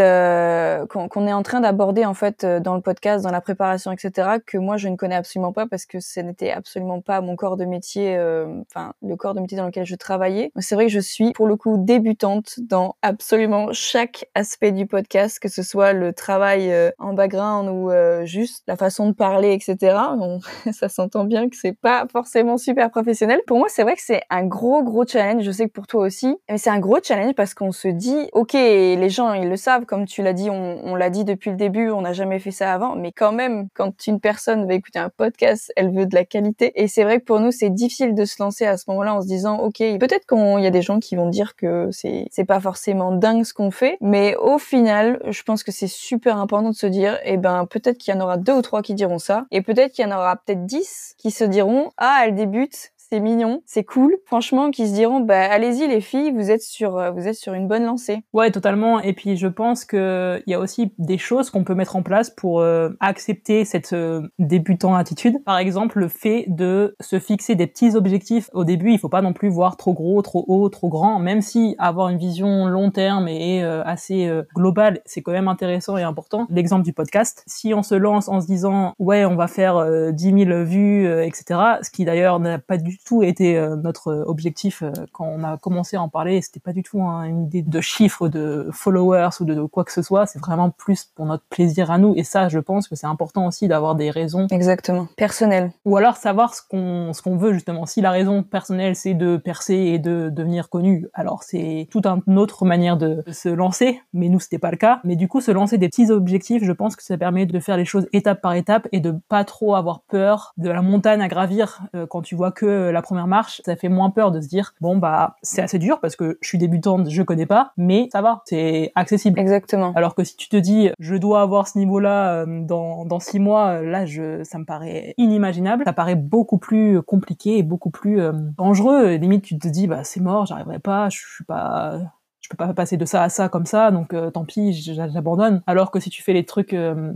qu'on 0.89 1.27
est 1.27 1.33
en 1.33 1.43
train 1.43 1.61
d'aborder 1.61 2.05
en 2.05 2.13
fait 2.13 2.45
dans 2.45 2.75
le 2.75 2.81
podcast, 2.81 3.23
dans 3.23 3.31
la 3.31 3.41
préparation, 3.41 3.91
etc., 3.91 4.37
que 4.45 4.57
moi 4.57 4.77
je 4.77 4.87
ne 4.87 4.95
connais 4.95 5.15
absolument 5.15 5.48
pas 5.53 5.67
parce 5.67 5.85
que 5.85 5.99
ce 5.99 6.19
n'était 6.19 6.51
absolument 6.51 7.01
pas 7.01 7.21
mon 7.21 7.35
corps 7.35 7.57
de 7.57 7.65
métier, 7.65 8.17
euh, 8.17 8.61
enfin 8.69 8.93
le 9.01 9.15
corps 9.15 9.33
de 9.33 9.39
métier 9.39 9.57
dans 9.57 9.65
lequel 9.65 9.85
je 9.85 9.95
travaillais. 9.95 10.51
C'est 10.59 10.75
vrai 10.75 10.85
que 10.85 10.91
je 10.91 10.99
suis 10.99 11.31
pour 11.33 11.47
le 11.47 11.55
coup 11.55 11.77
débutante 11.77 12.59
dans 12.59 12.95
absolument 13.01 13.69
chaque 13.71 14.25
aspect 14.35 14.71
du 14.71 14.85
podcast, 14.85 15.39
que 15.39 15.49
ce 15.49 15.63
soit 15.63 15.93
le 15.93 16.13
travail 16.13 16.71
euh, 16.71 16.91
en 16.99 17.13
background 17.13 17.69
ou 17.69 17.91
euh, 17.91 18.25
juste 18.25 18.63
la 18.67 18.75
façon 18.75 19.07
de 19.07 19.13
parler, 19.13 19.53
etc. 19.53 19.97
ça 20.71 20.89
s'entend 20.89 21.25
bien 21.25 21.49
que 21.49 21.55
c'est 21.55 21.77
pas 21.77 22.05
forcément 22.11 22.57
super 22.57 22.89
professionnel. 22.91 23.41
Pour 23.47 23.57
moi, 23.57 23.67
c'est 23.69 23.83
vrai 23.83 23.95
que 23.95 24.01
c'est 24.03 24.21
un 24.29 24.45
gros 24.45 24.83
gros 24.83 25.05
challenge. 25.05 25.43
Je 25.43 25.51
sais 25.51 25.67
que 25.67 25.73
pour 25.73 25.87
toi 25.87 26.05
aussi, 26.05 26.37
mais 26.49 26.57
c'est 26.57 26.69
un 26.69 26.79
gros 26.79 26.99
challenge 27.01 27.33
parce 27.35 27.53
qu'on 27.53 27.71
se 27.71 27.87
dit, 27.87 28.29
ok, 28.33 28.53
les 28.53 29.09
gens 29.09 29.33
ils 29.33 29.49
le 29.49 29.57
savent, 29.57 29.85
comme 29.85 30.05
tu 30.05 30.21
l'as 30.21 30.33
dit, 30.33 30.49
on, 30.49 30.79
on 30.83 30.95
l'a 30.95 31.09
dit 31.09 31.23
depuis 31.23 31.51
le 31.51 31.57
début, 31.57 31.89
on 31.89 32.01
n'a 32.01 32.13
jamais 32.13 32.39
fait 32.39 32.51
ça 32.51 32.73
avant, 32.73 32.95
mais 32.95 33.11
quand 33.11 33.31
même, 33.31 33.67
quand 33.73 34.07
une 34.07 34.19
personne 34.19 34.67
va 34.67 34.73
écouter 34.73 34.99
un 34.99 35.09
podcast 35.09 35.38
elle 35.75 35.91
veut 35.93 36.05
de 36.05 36.15
la 36.15 36.25
qualité. 36.25 36.71
Et 36.75 36.87
c'est 36.87 37.03
vrai 37.03 37.19
que 37.19 37.25
pour 37.25 37.39
nous, 37.39 37.51
c'est 37.51 37.69
difficile 37.69 38.13
de 38.15 38.25
se 38.25 38.41
lancer 38.41 38.65
à 38.65 38.77
ce 38.77 38.85
moment-là 38.87 39.15
en 39.15 39.21
se 39.21 39.27
disant, 39.27 39.57
ok, 39.59 39.77
peut-être 39.99 40.25
qu'il 40.25 40.63
y 40.63 40.67
a 40.67 40.71
des 40.71 40.81
gens 40.81 40.99
qui 40.99 41.15
vont 41.15 41.29
dire 41.29 41.55
que 41.55 41.89
c'est 41.91 42.27
c'est 42.31 42.45
pas 42.45 42.59
forcément 42.59 43.11
dingue 43.11 43.43
ce 43.43 43.53
qu'on 43.53 43.71
fait, 43.71 43.97
mais 44.01 44.35
au 44.35 44.57
final, 44.57 45.21
je 45.29 45.43
pense 45.43 45.63
que 45.63 45.71
c'est 45.71 45.87
super 45.87 46.37
important 46.37 46.69
de 46.69 46.75
se 46.75 46.87
dire, 46.87 47.19
eh 47.23 47.37
ben 47.37 47.65
peut-être 47.65 47.97
qu'il 47.97 48.13
y 48.13 48.17
en 48.17 48.21
aura 48.21 48.37
deux 48.37 48.53
ou 48.53 48.61
trois 48.61 48.81
qui 48.81 48.93
diront 48.93 49.19
ça, 49.19 49.45
et 49.51 49.61
peut-être 49.61 49.93
qu'il 49.93 50.05
y 50.05 50.07
en 50.07 50.15
aura 50.15 50.35
peut-être 50.37 50.65
dix 50.65 51.15
qui 51.17 51.31
se 51.31 51.43
diront, 51.43 51.91
ah, 51.97 52.21
elle 52.23 52.35
débute, 52.35 52.91
c'est 53.11 53.19
mignon, 53.19 53.63
c'est 53.65 53.83
cool. 53.83 54.15
Franchement, 54.25 54.69
qui 54.69 54.87
se 54.87 54.93
diront, 54.93 55.19
bah 55.19 55.41
allez-y 55.49 55.87
les 55.87 56.01
filles, 56.01 56.31
vous 56.31 56.51
êtes 56.51 56.61
sur, 56.61 56.97
euh, 56.97 57.09
vous 57.09 57.27
êtes 57.27 57.35
sur 57.35 57.53
une 57.53 57.67
bonne 57.67 57.83
lancée. 57.83 58.21
Ouais, 58.33 58.51
totalement. 58.51 58.99
Et 58.99 59.13
puis 59.13 59.35
je 59.35 59.47
pense 59.47 59.83
que 59.83 60.41
il 60.45 60.51
y 60.51 60.53
a 60.53 60.59
aussi 60.59 60.93
des 60.99 61.17
choses 61.17 61.49
qu'on 61.49 61.63
peut 61.63 61.73
mettre 61.73 61.95
en 61.95 62.03
place 62.03 62.29
pour 62.29 62.61
euh, 62.61 62.89
accepter 62.99 63.65
cette 63.65 63.93
euh, 63.93 64.21
débutant 64.37 64.93
attitude. 64.93 65.43
Par 65.43 65.57
exemple, 65.57 65.99
le 65.99 66.07
fait 66.07 66.45
de 66.47 66.95
se 66.99 67.19
fixer 67.19 67.55
des 67.55 67.65
petits 67.65 67.95
objectifs 67.95 68.49
au 68.53 68.63
début. 68.63 68.91
Il 68.91 68.99
faut 68.99 69.09
pas 69.09 69.23
non 69.23 69.33
plus 69.33 69.49
voir 69.49 69.75
trop 69.75 69.93
gros, 69.93 70.21
trop 70.21 70.45
haut, 70.47 70.69
trop 70.69 70.89
grand. 70.89 71.17
Même 71.17 71.41
si 71.41 71.75
avoir 71.79 72.09
une 72.09 72.19
vision 72.19 72.67
long 72.67 72.91
terme 72.91 73.27
et 73.27 73.63
assez 73.63 74.29
globale, 74.55 75.01
c'est 75.05 75.21
quand 75.21 75.31
même 75.31 75.47
intéressant 75.47 75.97
et 75.97 76.03
important. 76.03 76.45
L'exemple 76.49 76.83
du 76.83 76.93
podcast. 76.93 77.43
Si 77.47 77.73
on 77.73 77.83
se 77.83 77.95
lance 77.95 78.27
en 78.27 78.41
se 78.41 78.45
disant, 78.45 78.93
ouais, 78.99 79.25
on 79.25 79.35
va 79.35 79.47
faire 79.47 80.13
10 80.13 80.45
000 80.45 80.63
vues, 80.63 81.07
etc. 81.23 81.59
Ce 81.81 81.89
qui 81.89 82.05
d'ailleurs 82.05 82.39
n'a 82.39 82.59
pas 82.59 82.77
du 82.77 82.98
tout 83.05 83.23
été 83.23 83.57
euh, 83.57 83.75
notre 83.75 84.23
objectif 84.27 84.81
euh, 84.81 84.91
quand 85.11 85.25
on 85.25 85.43
a 85.43 85.57
commencé 85.57 85.97
à 85.97 86.01
en 86.01 86.09
parler. 86.09 86.41
C'était 86.41 86.59
pas 86.59 86.73
du 86.73 86.83
tout 86.83 87.01
hein, 87.01 87.23
une 87.23 87.43
idée 87.43 87.61
de 87.61 87.81
chiffres, 87.81 88.27
de 88.27 88.69
followers 88.71 89.29
ou 89.39 89.45
de, 89.45 89.61
quoi 89.63 89.83
que 89.83 89.91
ce 89.91 90.01
soit. 90.01 90.25
C'est 90.25 90.39
vraiment 90.39 90.69
plus 90.69 91.05
pour 91.15 91.25
notre 91.25 91.43
plaisir 91.49 91.91
à 91.91 91.97
nous. 91.97 92.13
Et 92.15 92.23
ça, 92.23 92.49
je 92.49 92.59
pense 92.59 92.87
que 92.87 92.95
c'est 92.95 93.07
important 93.07 93.47
aussi 93.47 93.67
d'avoir 93.67 93.95
des 93.95 94.11
raisons. 94.11 94.47
Exactement. 94.51 95.07
Personnelles. 95.17 95.71
Ou 95.85 95.97
alors 95.97 96.17
savoir 96.17 96.53
ce 96.53 96.61
qu'on 96.67 97.13
ce 97.13 97.21
qu'on 97.21 97.37
veut 97.37 97.53
justement. 97.53 97.85
Si 97.85 98.01
la 98.01 98.11
raison 98.11 98.43
personnelle 98.43 98.95
c'est 98.95 99.13
de 99.13 99.37
percer 99.37 99.75
et 99.75 99.99
de 99.99 100.29
devenir 100.29 100.69
connu, 100.69 101.07
alors 101.13 101.43
c'est 101.43 101.87
toute 101.91 102.05
une 102.05 102.37
autre 102.37 102.65
manière 102.65 102.97
de 102.97 103.23
se 103.31 103.49
lancer. 103.49 104.01
Mais 104.13 104.29
nous 104.29 104.39
c'était 104.39 104.59
pas 104.59 104.71
le 104.71 104.77
cas. 104.77 104.99
Mais 105.03 105.15
du 105.15 105.27
coup, 105.27 105.41
se 105.41 105.51
lancer 105.51 105.77
des 105.77 105.89
petits 105.89 106.11
objectifs, 106.11 106.63
je 106.63 106.71
pense 106.71 106.95
que 106.95 107.03
ça 107.03 107.17
permet 107.17 107.45
de 107.45 107.59
faire 107.59 107.77
les 107.77 107.85
choses 107.85 108.07
étape 108.13 108.41
par 108.41 108.53
étape 108.53 108.87
et 108.91 108.99
de 108.99 109.13
pas 109.27 109.43
trop 109.43 109.75
avoir 109.75 110.01
peur 110.01 110.53
de 110.57 110.69
la 110.69 110.81
montagne 110.81 111.21
à 111.21 111.27
gravir 111.27 111.81
euh, 111.95 112.05
quand 112.07 112.21
tu 112.21 112.35
vois 112.35 112.51
que 112.51 112.88
la 112.91 113.01
première 113.01 113.27
marche, 113.27 113.61
ça 113.65 113.75
fait 113.75 113.89
moins 113.89 114.09
peur 114.09 114.31
de 114.31 114.41
se 114.41 114.47
dire 114.47 114.73
bon 114.81 114.97
bah 114.97 115.35
c'est 115.41 115.61
assez 115.61 115.79
dur 115.79 115.99
parce 115.99 116.15
que 116.15 116.37
je 116.41 116.47
suis 116.47 116.57
débutante, 116.57 117.09
je 117.09 117.23
connais 117.23 117.45
pas, 117.45 117.73
mais 117.77 118.09
ça 118.11 118.21
va, 118.21 118.41
c'est 118.45 118.91
accessible. 118.95 119.39
Exactement. 119.39 119.93
Alors 119.95 120.15
que 120.15 120.23
si 120.23 120.35
tu 120.35 120.49
te 120.49 120.57
dis 120.57 120.89
je 120.99 121.15
dois 121.15 121.41
avoir 121.41 121.67
ce 121.67 121.77
niveau-là 121.77 122.43
euh, 122.43 122.61
dans 122.63 123.05
dans 123.05 123.19
six 123.19 123.39
mois, 123.39 123.81
là 123.81 124.05
je 124.05 124.43
ça 124.43 124.57
me 124.57 124.65
paraît 124.65 125.13
inimaginable, 125.17 125.83
ça 125.85 125.93
paraît 125.93 126.15
beaucoup 126.15 126.57
plus 126.57 127.01
compliqué 127.01 127.57
et 127.57 127.63
beaucoup 127.63 127.89
plus 127.89 128.21
euh, 128.21 128.33
dangereux. 128.57 129.15
Limite 129.15 129.43
tu 129.43 129.57
te 129.57 129.67
dis 129.67 129.87
bah 129.87 130.03
c'est 130.03 130.21
mort, 130.21 130.45
j'arriverai 130.45 130.79
pas, 130.79 131.09
je 131.09 131.17
suis 131.17 131.45
pas 131.45 131.99
je 132.41 132.49
peux 132.49 132.57
pas 132.57 132.73
passer 132.73 132.97
de 132.97 133.05
ça 133.05 133.21
à 133.23 133.29
ça 133.29 133.47
comme 133.49 133.65
ça, 133.65 133.91
donc 133.91 134.13
euh, 134.13 134.31
tant 134.31 134.43
pis, 134.43 134.73
j'abandonne. 134.73 135.61
Alors 135.67 135.91
que 135.91 135.99
si 135.99 136.09
tu 136.09 136.23
fais 136.23 136.33
les 136.33 136.45
trucs 136.45 136.75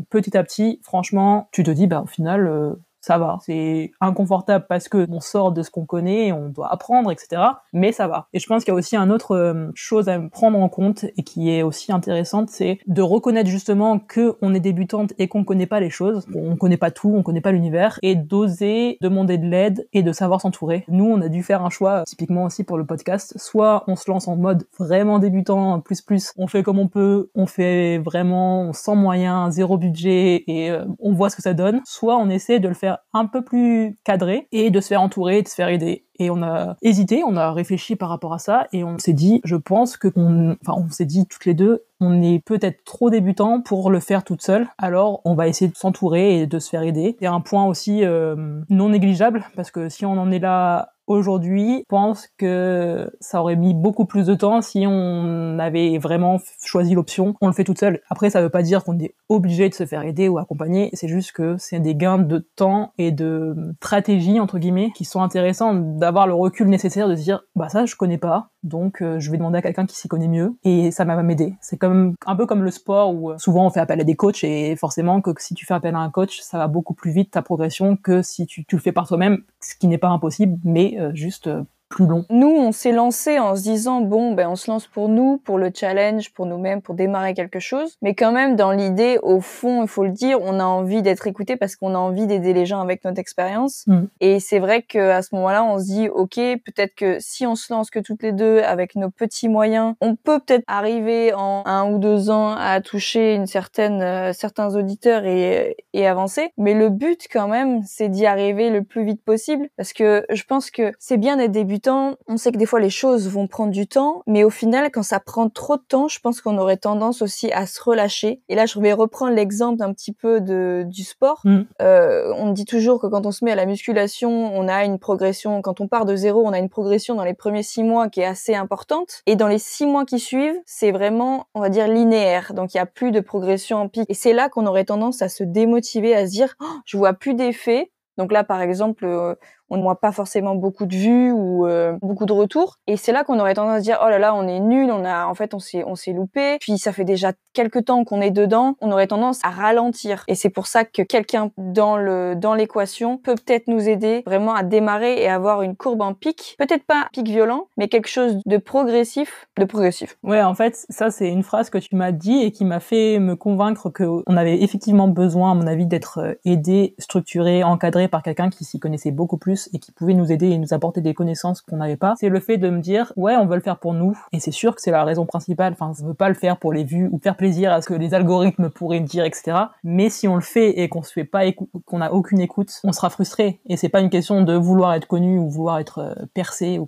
petit 0.10 0.38
à 0.38 0.44
petit, 0.44 0.80
franchement, 0.84 1.48
tu 1.52 1.64
te 1.64 1.72
dis 1.72 1.88
bah 1.88 2.02
au 2.04 2.08
final 2.08 2.76
ça 3.04 3.18
va. 3.18 3.38
C'est 3.42 3.92
inconfortable 4.00 4.66
parce 4.70 4.88
que 4.88 5.06
on 5.12 5.20
sort 5.20 5.52
de 5.52 5.62
ce 5.62 5.70
qu'on 5.70 5.86
connaît, 5.86 6.32
on 6.32 6.48
doit 6.48 6.72
apprendre, 6.72 7.12
etc. 7.12 7.42
Mais 7.74 7.92
ça 7.92 8.08
va. 8.08 8.28
Et 8.32 8.40
je 8.40 8.48
pense 8.48 8.64
qu'il 8.64 8.72
y 8.72 8.76
a 8.76 8.80
aussi 8.80 8.96
une 8.96 9.12
autre 9.12 9.36
euh, 9.36 9.72
chose 9.76 10.08
à 10.08 10.20
prendre 10.32 10.58
en 10.58 10.70
compte 10.70 11.04
et 11.18 11.24
qui 11.24 11.52
est 11.52 11.64
aussi 11.64 11.92
intéressante, 11.92 12.50
c'est 12.50 12.80
de 12.88 13.02
reconnaître 13.02 13.50
justement 13.50 14.00
que 14.00 14.38
on 14.42 14.54
est 14.54 14.62
débutante 14.62 15.12
et 15.20 15.28
qu'on 15.28 15.44
connaît 15.44 15.66
pas 15.66 15.82
les 15.82 15.90
choses, 15.90 16.26
on 16.34 16.56
connaît 16.56 16.78
pas 16.78 16.92
tout, 16.92 17.14
on 17.14 17.24
connaît 17.24 17.42
pas 17.42 17.52
l'univers, 17.52 18.00
et 18.04 18.16
d'oser 18.16 18.98
demander 19.02 19.38
de 19.38 19.48
l'aide 19.48 19.86
et 19.92 20.02
de 20.02 20.12
savoir 20.14 20.40
s'entourer. 20.40 20.86
Nous, 20.88 21.06
on 21.06 21.20
a 21.20 21.28
dû 21.28 21.44
faire 21.44 21.66
un 21.66 21.70
choix, 21.70 22.04
typiquement 22.06 22.46
aussi 22.46 22.64
pour 22.64 22.78
le 22.78 22.86
podcast. 22.86 23.34
Soit 23.38 23.84
on 23.88 23.98
se 23.98 24.10
lance 24.10 24.30
en 24.30 24.38
mode 24.38 24.66
vraiment 24.80 25.20
débutant, 25.20 25.82
plus 25.82 26.02
plus, 26.02 26.34
on 26.38 26.48
fait 26.48 26.64
comme 26.64 26.80
on 26.80 26.88
peut, 26.88 27.30
on 27.36 27.48
fait 27.48 27.98
vraiment 27.98 28.72
sans 28.72 28.96
moyens, 28.96 29.54
zéro 29.54 29.78
budget 29.78 30.46
et 30.48 30.72
euh, 30.72 30.86
on 31.00 31.12
voit 31.12 31.30
ce 31.30 31.36
que 31.36 31.42
ça 31.42 31.54
donne. 31.54 31.82
Soit 31.84 32.16
on 32.16 32.30
essaie 32.30 32.62
de 32.62 32.70
le 32.70 32.74
faire 32.74 32.93
un 33.14 33.26
peu 33.26 33.44
plus 33.44 33.98
cadré 34.04 34.48
et 34.52 34.72
de 34.72 34.82
se 34.82 34.88
faire 34.88 35.02
entourer, 35.02 35.42
de 35.42 35.48
se 35.48 35.56
faire 35.56 35.70
aider. 35.70 36.06
Et 36.20 36.30
on 36.30 36.44
a 36.44 36.76
hésité, 36.82 37.24
on 37.26 37.36
a 37.36 37.52
réfléchi 37.52 37.96
par 37.96 38.10
rapport 38.10 38.34
à 38.34 38.40
ça 38.40 38.68
et 38.72 38.84
on 38.84 38.98
s'est 39.00 39.14
dit, 39.14 39.42
je 39.44 39.56
pense 39.56 39.98
que 39.98 40.10
on, 40.16 40.56
enfin, 40.62 40.80
on 40.80 40.90
s'est 40.90 41.06
dit 41.06 41.26
toutes 41.26 41.46
les 41.46 41.54
deux, 41.54 41.84
on 42.00 42.22
est 42.22 42.40
peut-être 42.40 42.84
trop 42.84 43.10
débutant 43.10 43.62
pour 43.62 43.90
le 43.90 44.00
faire 44.00 44.24
toute 44.24 44.42
seule. 44.42 44.68
Alors, 44.78 45.22
on 45.26 45.36
va 45.36 45.48
essayer 45.48 45.72
de 45.72 45.76
s'entourer 45.76 46.42
et 46.42 46.48
de 46.48 46.60
se 46.60 46.70
faire 46.70 46.84
aider. 46.84 47.16
C'est 47.20 47.28
un 47.28 47.40
point 47.40 47.66
aussi 47.66 48.04
euh, 48.04 48.36
non 48.70 48.90
négligeable 48.90 49.46
parce 49.56 49.72
que 49.72 49.90
si 49.90 50.06
on 50.06 50.14
en 50.14 50.32
est 50.32 50.40
là 50.40 50.94
aujourd'hui, 51.08 51.80
je 51.80 51.86
pense 51.90 52.28
que 52.38 53.12
ça 53.20 53.42
aurait 53.42 53.56
mis 53.56 53.74
beaucoup 53.74 54.06
plus 54.06 54.26
de 54.26 54.36
temps 54.36 54.62
si 54.62 54.86
on 54.88 55.58
avait 55.60 55.98
vraiment 55.98 56.40
choisi 56.64 56.94
l'option. 56.94 57.36
On 57.42 57.48
le 57.48 57.54
fait 57.54 57.64
toute 57.64 57.80
seule. 57.80 58.00
Après, 58.10 58.30
ça 58.30 58.42
veut 58.42 58.50
pas 58.50 58.64
dire 58.64 58.84
qu'on 58.84 58.98
est 59.00 59.14
obligé 59.30 59.68
de 59.68 59.74
se 59.74 59.86
faire 59.86 60.04
aider 60.04 60.30
ou 60.30 60.38
accompagner. 60.38 60.90
C'est 60.94 61.08
juste 61.08 61.34
que 61.34 61.58
c'est 61.58 61.80
des 61.80 61.96
gains 61.96 62.20
de 62.20 62.48
temps 62.56 62.94
et 62.98 63.12
de 63.12 63.56
stratégie, 63.78 64.40
entre 64.40 64.60
guillemets, 64.60 64.92
qui 64.96 65.06
sont 65.06 65.22
intéressants 65.22 65.74
d'avoir 66.04 66.28
le 66.28 66.34
recul 66.34 66.68
nécessaire 66.68 67.08
de 67.08 67.16
se 67.16 67.22
dire, 67.22 67.44
bah 67.56 67.70
ça, 67.70 67.86
je 67.86 67.96
connais 67.96 68.18
pas. 68.18 68.50
Donc, 68.62 69.02
euh, 69.02 69.20
je 69.20 69.32
vais 69.32 69.38
demander 69.38 69.60
à 69.60 69.62
quelqu'un 69.62 69.86
qui 69.86 69.96
s'y 69.96 70.10
connaît 70.10 70.28
mieux 70.28 70.54
et 70.66 70.92
ça 70.92 71.06
va 71.06 71.24
m'aider. 71.24 71.54
C'est 71.62 71.78
comme 71.78 72.16
un 72.26 72.36
peu 72.36 72.46
comme 72.46 72.62
le 72.62 72.72
sport 72.72 73.16
où 73.16 73.32
euh, 73.32 73.38
souvent 73.38 73.66
on 73.66 73.70
fait 73.70 73.80
appel 73.80 74.02
à 74.02 74.04
des 74.04 74.16
coachs 74.16 74.44
et 74.44 74.76
forcément 74.76 75.22
que 75.22 75.32
si 75.38 75.54
tu 75.54 75.66
fais 75.66 75.74
appel 75.74 75.96
à 75.96 76.00
un 76.00 76.10
coach, 76.10 76.42
ça 76.42 76.58
va 76.58 76.68
beaucoup 76.68 76.94
plus 76.94 77.12
vite 77.12 77.32
ta 77.32 77.42
progression 77.42 77.96
que 77.96 78.22
si 78.22 78.46
tu, 78.46 78.66
tu 78.66 78.76
le 78.76 78.82
fais 78.82 78.92
par 78.92 79.08
toi-même, 79.08 79.44
ce 79.62 79.76
qui 79.76 79.88
n'est 79.88 79.98
pas 79.98 80.10
impossible, 80.10 80.58
mais 80.66 80.98
euh, 81.00 81.12
juste 81.14 81.50
plus 81.94 82.08
long 82.08 82.26
Nous, 82.32 82.50
on 82.50 82.72
s'est 82.72 82.92
lancé 82.92 83.38
en 83.38 83.56
se 83.56 83.62
disant 83.62 84.02
bon, 84.02 84.34
ben 84.34 84.50
on 84.50 84.56
se 84.56 84.70
lance 84.70 84.88
pour 84.88 85.10
nous, 85.10 85.38
pour 85.38 85.60
le 85.60 85.72
challenge, 85.74 86.34
pour 86.34 86.48
nous-mêmes, 86.48 86.82
pour 86.82 86.96
démarrer 86.96 87.36
quelque 87.36 87.60
chose. 87.60 87.98
Mais 88.02 88.16
quand 88.16 88.32
même, 88.32 88.56
dans 88.56 88.72
l'idée, 88.72 89.20
au 89.22 89.42
fond, 89.42 89.84
il 89.84 89.88
faut 89.88 90.04
le 90.04 90.10
dire, 90.10 90.40
on 90.42 90.60
a 90.60 90.64
envie 90.64 91.04
d'être 91.04 91.28
écouté 91.28 91.56
parce 91.56 91.76
qu'on 91.76 91.94
a 91.94 91.98
envie 92.00 92.26
d'aider 92.26 92.54
les 92.54 92.66
gens 92.66 92.82
avec 92.82 93.06
notre 93.06 93.20
expérience. 93.20 93.84
Mm. 93.86 94.06
Et 94.22 94.40
c'est 94.40 94.58
vrai 94.58 94.82
qu'à 94.82 95.22
ce 95.22 95.36
moment-là, 95.36 95.64
on 95.64 95.78
se 95.78 95.86
dit 95.86 96.10
ok, 96.10 96.36
peut-être 96.66 96.96
que 96.96 97.18
si 97.20 97.46
on 97.46 97.54
se 97.56 97.72
lance 97.72 97.92
que 97.92 98.00
toutes 98.00 98.24
les 98.24 98.32
deux 98.32 98.60
avec 98.62 98.96
nos 98.96 99.12
petits 99.12 99.48
moyens, 99.48 99.94
on 100.02 100.16
peut 100.16 100.40
peut-être 100.40 100.64
arriver 100.66 101.32
en 101.36 101.62
un 101.66 101.92
ou 101.92 102.00
deux 102.00 102.32
ans 102.32 102.56
à 102.58 102.82
toucher 102.82 103.36
une 103.36 103.46
certaine 103.46 104.02
euh, 104.02 104.34
certains 104.34 104.76
auditeurs 104.76 105.26
et, 105.26 105.78
et 105.94 106.08
avancer. 106.08 106.50
Mais 106.58 106.74
le 106.74 106.90
but 106.90 107.28
quand 107.32 107.48
même, 107.48 107.84
c'est 107.86 108.10
d'y 108.10 108.26
arriver 108.26 108.72
le 108.72 108.84
plus 108.84 109.06
vite 109.06 109.24
possible 109.24 109.68
parce 109.78 109.94
que 109.94 110.26
je 110.32 110.44
pense 110.44 110.72
que 110.72 110.92
c'est 110.98 111.18
bien 111.18 111.38
d'être 111.38 111.52
débutant 111.52 111.83
on 111.92 112.38
sait 112.38 112.52
que 112.52 112.58
des 112.58 112.66
fois 112.66 112.80
les 112.80 112.90
choses 112.90 113.28
vont 113.28 113.48
prendre 113.48 113.72
du 113.72 113.88
temps, 113.88 114.24
mais 114.28 114.44
au 114.44 114.50
final, 114.50 114.90
quand 114.92 115.04
ça 115.04 115.20
prend 115.20 115.50
trop 115.50 115.78
de 115.78 115.82
temps, 115.82 116.08
je 116.08 116.20
pense 116.20 116.42
qu'on 116.42 116.58
aurait 116.58 116.78
tendance 116.78 117.22
aussi 117.22 117.52
à 117.52 117.66
se 117.66 117.82
relâcher. 117.82 118.42
Et 118.50 118.56
là, 118.56 118.66
je 118.66 118.80
vais 118.80 118.94
reprendre 118.94 119.34
l'exemple 119.34 119.84
un 119.84 119.94
petit 119.94 120.14
peu 120.14 120.42
de, 120.42 120.84
du 120.88 121.04
sport. 121.04 121.42
Mm. 121.44 121.62
Euh, 121.82 122.34
on 122.38 122.52
dit 122.52 122.66
toujours 122.66 123.00
que 123.00 123.08
quand 123.08 123.26
on 123.26 123.32
se 123.32 123.44
met 123.46 123.52
à 123.52 123.56
la 123.56 123.66
musculation, 123.66 124.30
on 124.30 124.68
a 124.68 124.86
une 124.86 125.00
progression. 125.00 125.62
Quand 125.62 125.82
on 125.82 125.88
part 125.88 126.06
de 126.06 126.16
zéro, 126.16 126.46
on 126.46 126.54
a 126.54 126.60
une 126.60 126.70
progression 126.70 127.16
dans 127.16 127.24
les 127.24 127.34
premiers 127.34 127.64
six 127.64 127.84
mois 127.84 128.10
qui 128.10 128.22
est 128.22 128.26
assez 128.26 128.56
importante. 128.56 129.22
Et 129.26 129.36
dans 129.36 129.48
les 129.48 129.60
six 129.60 129.86
mois 129.86 130.06
qui 130.06 130.20
suivent, 130.20 130.60
c'est 130.66 130.92
vraiment, 130.92 131.48
on 131.54 131.62
va 131.62 131.70
dire, 131.70 131.88
linéaire. 131.88 132.54
Donc 132.54 132.74
il 132.74 132.78
y 132.78 132.82
a 132.82 132.86
plus 132.86 133.12
de 133.12 133.20
progression 133.20 133.78
en 133.78 133.88
pic. 133.88 134.06
Et 134.10 134.14
c'est 134.14 134.34
là 134.34 134.50
qu'on 134.50 134.66
aurait 134.66 134.86
tendance 134.86 135.22
à 135.22 135.30
se 135.30 135.44
démotiver, 135.44 136.16
à 136.16 136.26
se 136.26 136.32
dire, 136.32 136.56
oh, 136.62 136.66
je 136.86 136.98
vois 136.98 137.14
plus 137.14 137.34
d'effet. 137.34 137.92
Donc 138.18 138.32
là, 138.32 138.44
par 138.44 138.62
exemple, 138.62 139.06
euh, 139.06 139.34
on 139.74 139.78
ne 139.78 139.82
voit 139.82 140.00
pas 140.00 140.12
forcément 140.12 140.54
beaucoup 140.54 140.86
de 140.86 140.96
vues 140.96 141.32
ou 141.32 141.66
euh, 141.66 141.98
beaucoup 142.02 142.28
de 142.28 142.32
retours. 142.32 142.78
Et 142.86 142.96
c'est 142.96 143.12
là 143.12 143.24
qu'on 143.24 143.40
aurait 143.40 143.56
tendance 143.56 143.78
à 143.78 143.82
dire 143.82 144.00
oh 144.06 144.08
là 144.08 144.20
là, 144.20 144.36
on 144.36 144.48
est 144.48 144.60
nul, 144.60 144.92
on 144.92 145.04
a 145.04 145.26
en 145.26 145.34
fait 145.34 145.56
on 145.56 145.60
s'est 145.60 145.84
on 145.86 145.96
s'est 145.96 146.14
loupé. 146.14 146.58
Puis 146.60 146.78
ça 146.78 146.94
fait 146.94 147.06
déjà 147.06 147.32
quelques 147.54 147.86
temps 147.86 148.04
qu'on 148.04 148.22
est 148.22 148.32
dedans, 148.32 148.76
on 148.82 148.92
aurait 148.92 149.08
tendance 149.08 149.40
à 149.44 149.50
ralentir. 149.50 150.24
Et 150.28 150.36
c'est 150.36 150.52
pour 150.52 150.68
ça 150.68 150.86
que 150.86 151.02
quelqu'un 151.02 151.50
dans 151.58 151.98
le 151.98 152.36
dans 152.36 152.54
l'équation 152.54 153.18
peut 153.18 153.34
peut-être 153.34 153.68
nous 153.68 153.90
aider 153.90 154.22
vraiment 154.28 154.54
à 154.54 154.62
démarrer 154.62 155.22
et 155.22 155.28
avoir 155.28 155.64
une 155.64 155.76
courbe 155.76 156.02
en 156.02 156.14
pic, 156.14 156.56
peut-être 156.60 156.86
pas 156.86 157.08
pic 157.12 157.28
violent, 157.28 157.68
mais 157.76 157.88
quelque 157.88 158.10
chose 158.10 158.38
de 158.46 158.58
progressif, 158.58 159.48
de 159.58 159.66
progressif. 159.66 160.18
Ouais, 160.22 160.44
en 160.44 160.54
fait, 160.54 160.86
ça 160.90 161.10
c'est 161.10 161.30
une 161.30 161.44
phrase 161.44 161.72
que 161.72 161.80
tu 161.80 161.96
m'as 161.96 162.12
dit 162.12 162.44
et 162.44 162.52
qui 162.52 162.64
m'a 162.64 162.80
fait 162.80 163.18
me 163.18 163.36
convaincre 163.36 163.90
que 163.90 164.04
on 164.28 164.38
avait 164.38 164.62
effectivement 164.62 165.08
besoin 165.08 165.52
à 165.52 165.56
mon 165.56 165.66
avis 165.66 165.88
d'être 165.88 166.20
euh, 166.20 166.34
aidé, 166.46 166.94
structuré, 167.00 167.64
encadré 167.64 168.08
par 168.08 168.22
quelqu'un 168.22 168.52
qui 168.52 168.66
s'y 168.66 168.80
connaissait 168.80 169.12
beaucoup 169.12 169.38
plus 169.38 169.63
et 169.74 169.80
qui 169.80 169.92
pouvait 169.92 170.14
nous 170.14 170.32
aider 170.32 170.50
et 170.50 170.58
nous 170.58 170.74
apporter 170.74 171.02
des 171.02 171.14
connaissances 171.14 171.62
qu'on 171.62 171.78
n'avait 171.78 171.98
pas, 171.98 172.16
c'est 172.20 172.30
le 172.30 172.40
fait 172.40 172.58
de 172.58 172.70
me 172.70 172.80
dire 172.80 173.14
ouais 173.16 173.36
on 173.36 173.46
veut 173.46 173.56
le 173.56 173.62
faire 173.62 173.78
pour 173.78 173.94
nous 173.94 174.18
et 174.32 174.40
c'est 174.40 174.52
sûr 174.52 174.76
que 174.76 174.82
c'est 174.82 174.92
la 174.92 175.04
raison 175.04 175.26
principale. 175.26 175.74
Enfin, 175.74 175.94
je 175.98 176.06
veut 176.06 176.14
pas 176.14 176.30
le 176.30 176.36
faire 176.36 176.58
pour 176.58 176.74
les 176.74 176.84
vues 176.84 177.10
ou 177.12 177.20
faire 177.20 177.36
plaisir 177.36 177.72
à 177.72 177.82
ce 177.82 177.88
que 177.88 177.94
les 177.94 178.14
algorithmes 178.14 178.70
pourraient 178.70 179.00
dire, 179.00 179.26
etc. 179.26 179.58
Mais 179.84 180.10
si 180.10 180.28
on 180.28 180.36
le 180.36 180.42
fait 180.42 180.80
et 180.80 180.90
qu'on 180.90 181.04
se 181.04 181.12
fait 181.12 181.24
pas 181.24 181.44
qu'on 181.86 182.02
a 182.02 182.12
aucune 182.12 182.40
écoute, 182.40 182.80
on 182.84 182.92
sera 182.92 183.10
frustré 183.10 183.60
et 183.68 183.78
c'est 183.78 183.90
pas 183.90 184.02
une 184.02 184.10
question 184.10 184.42
de 184.42 184.54
vouloir 184.54 184.94
être 184.94 185.08
connu 185.08 185.38
ou 185.38 185.50
vouloir 185.50 185.80
être 185.80 186.00
euh, 186.00 186.26
percé 186.34 186.80
ou 186.80 186.88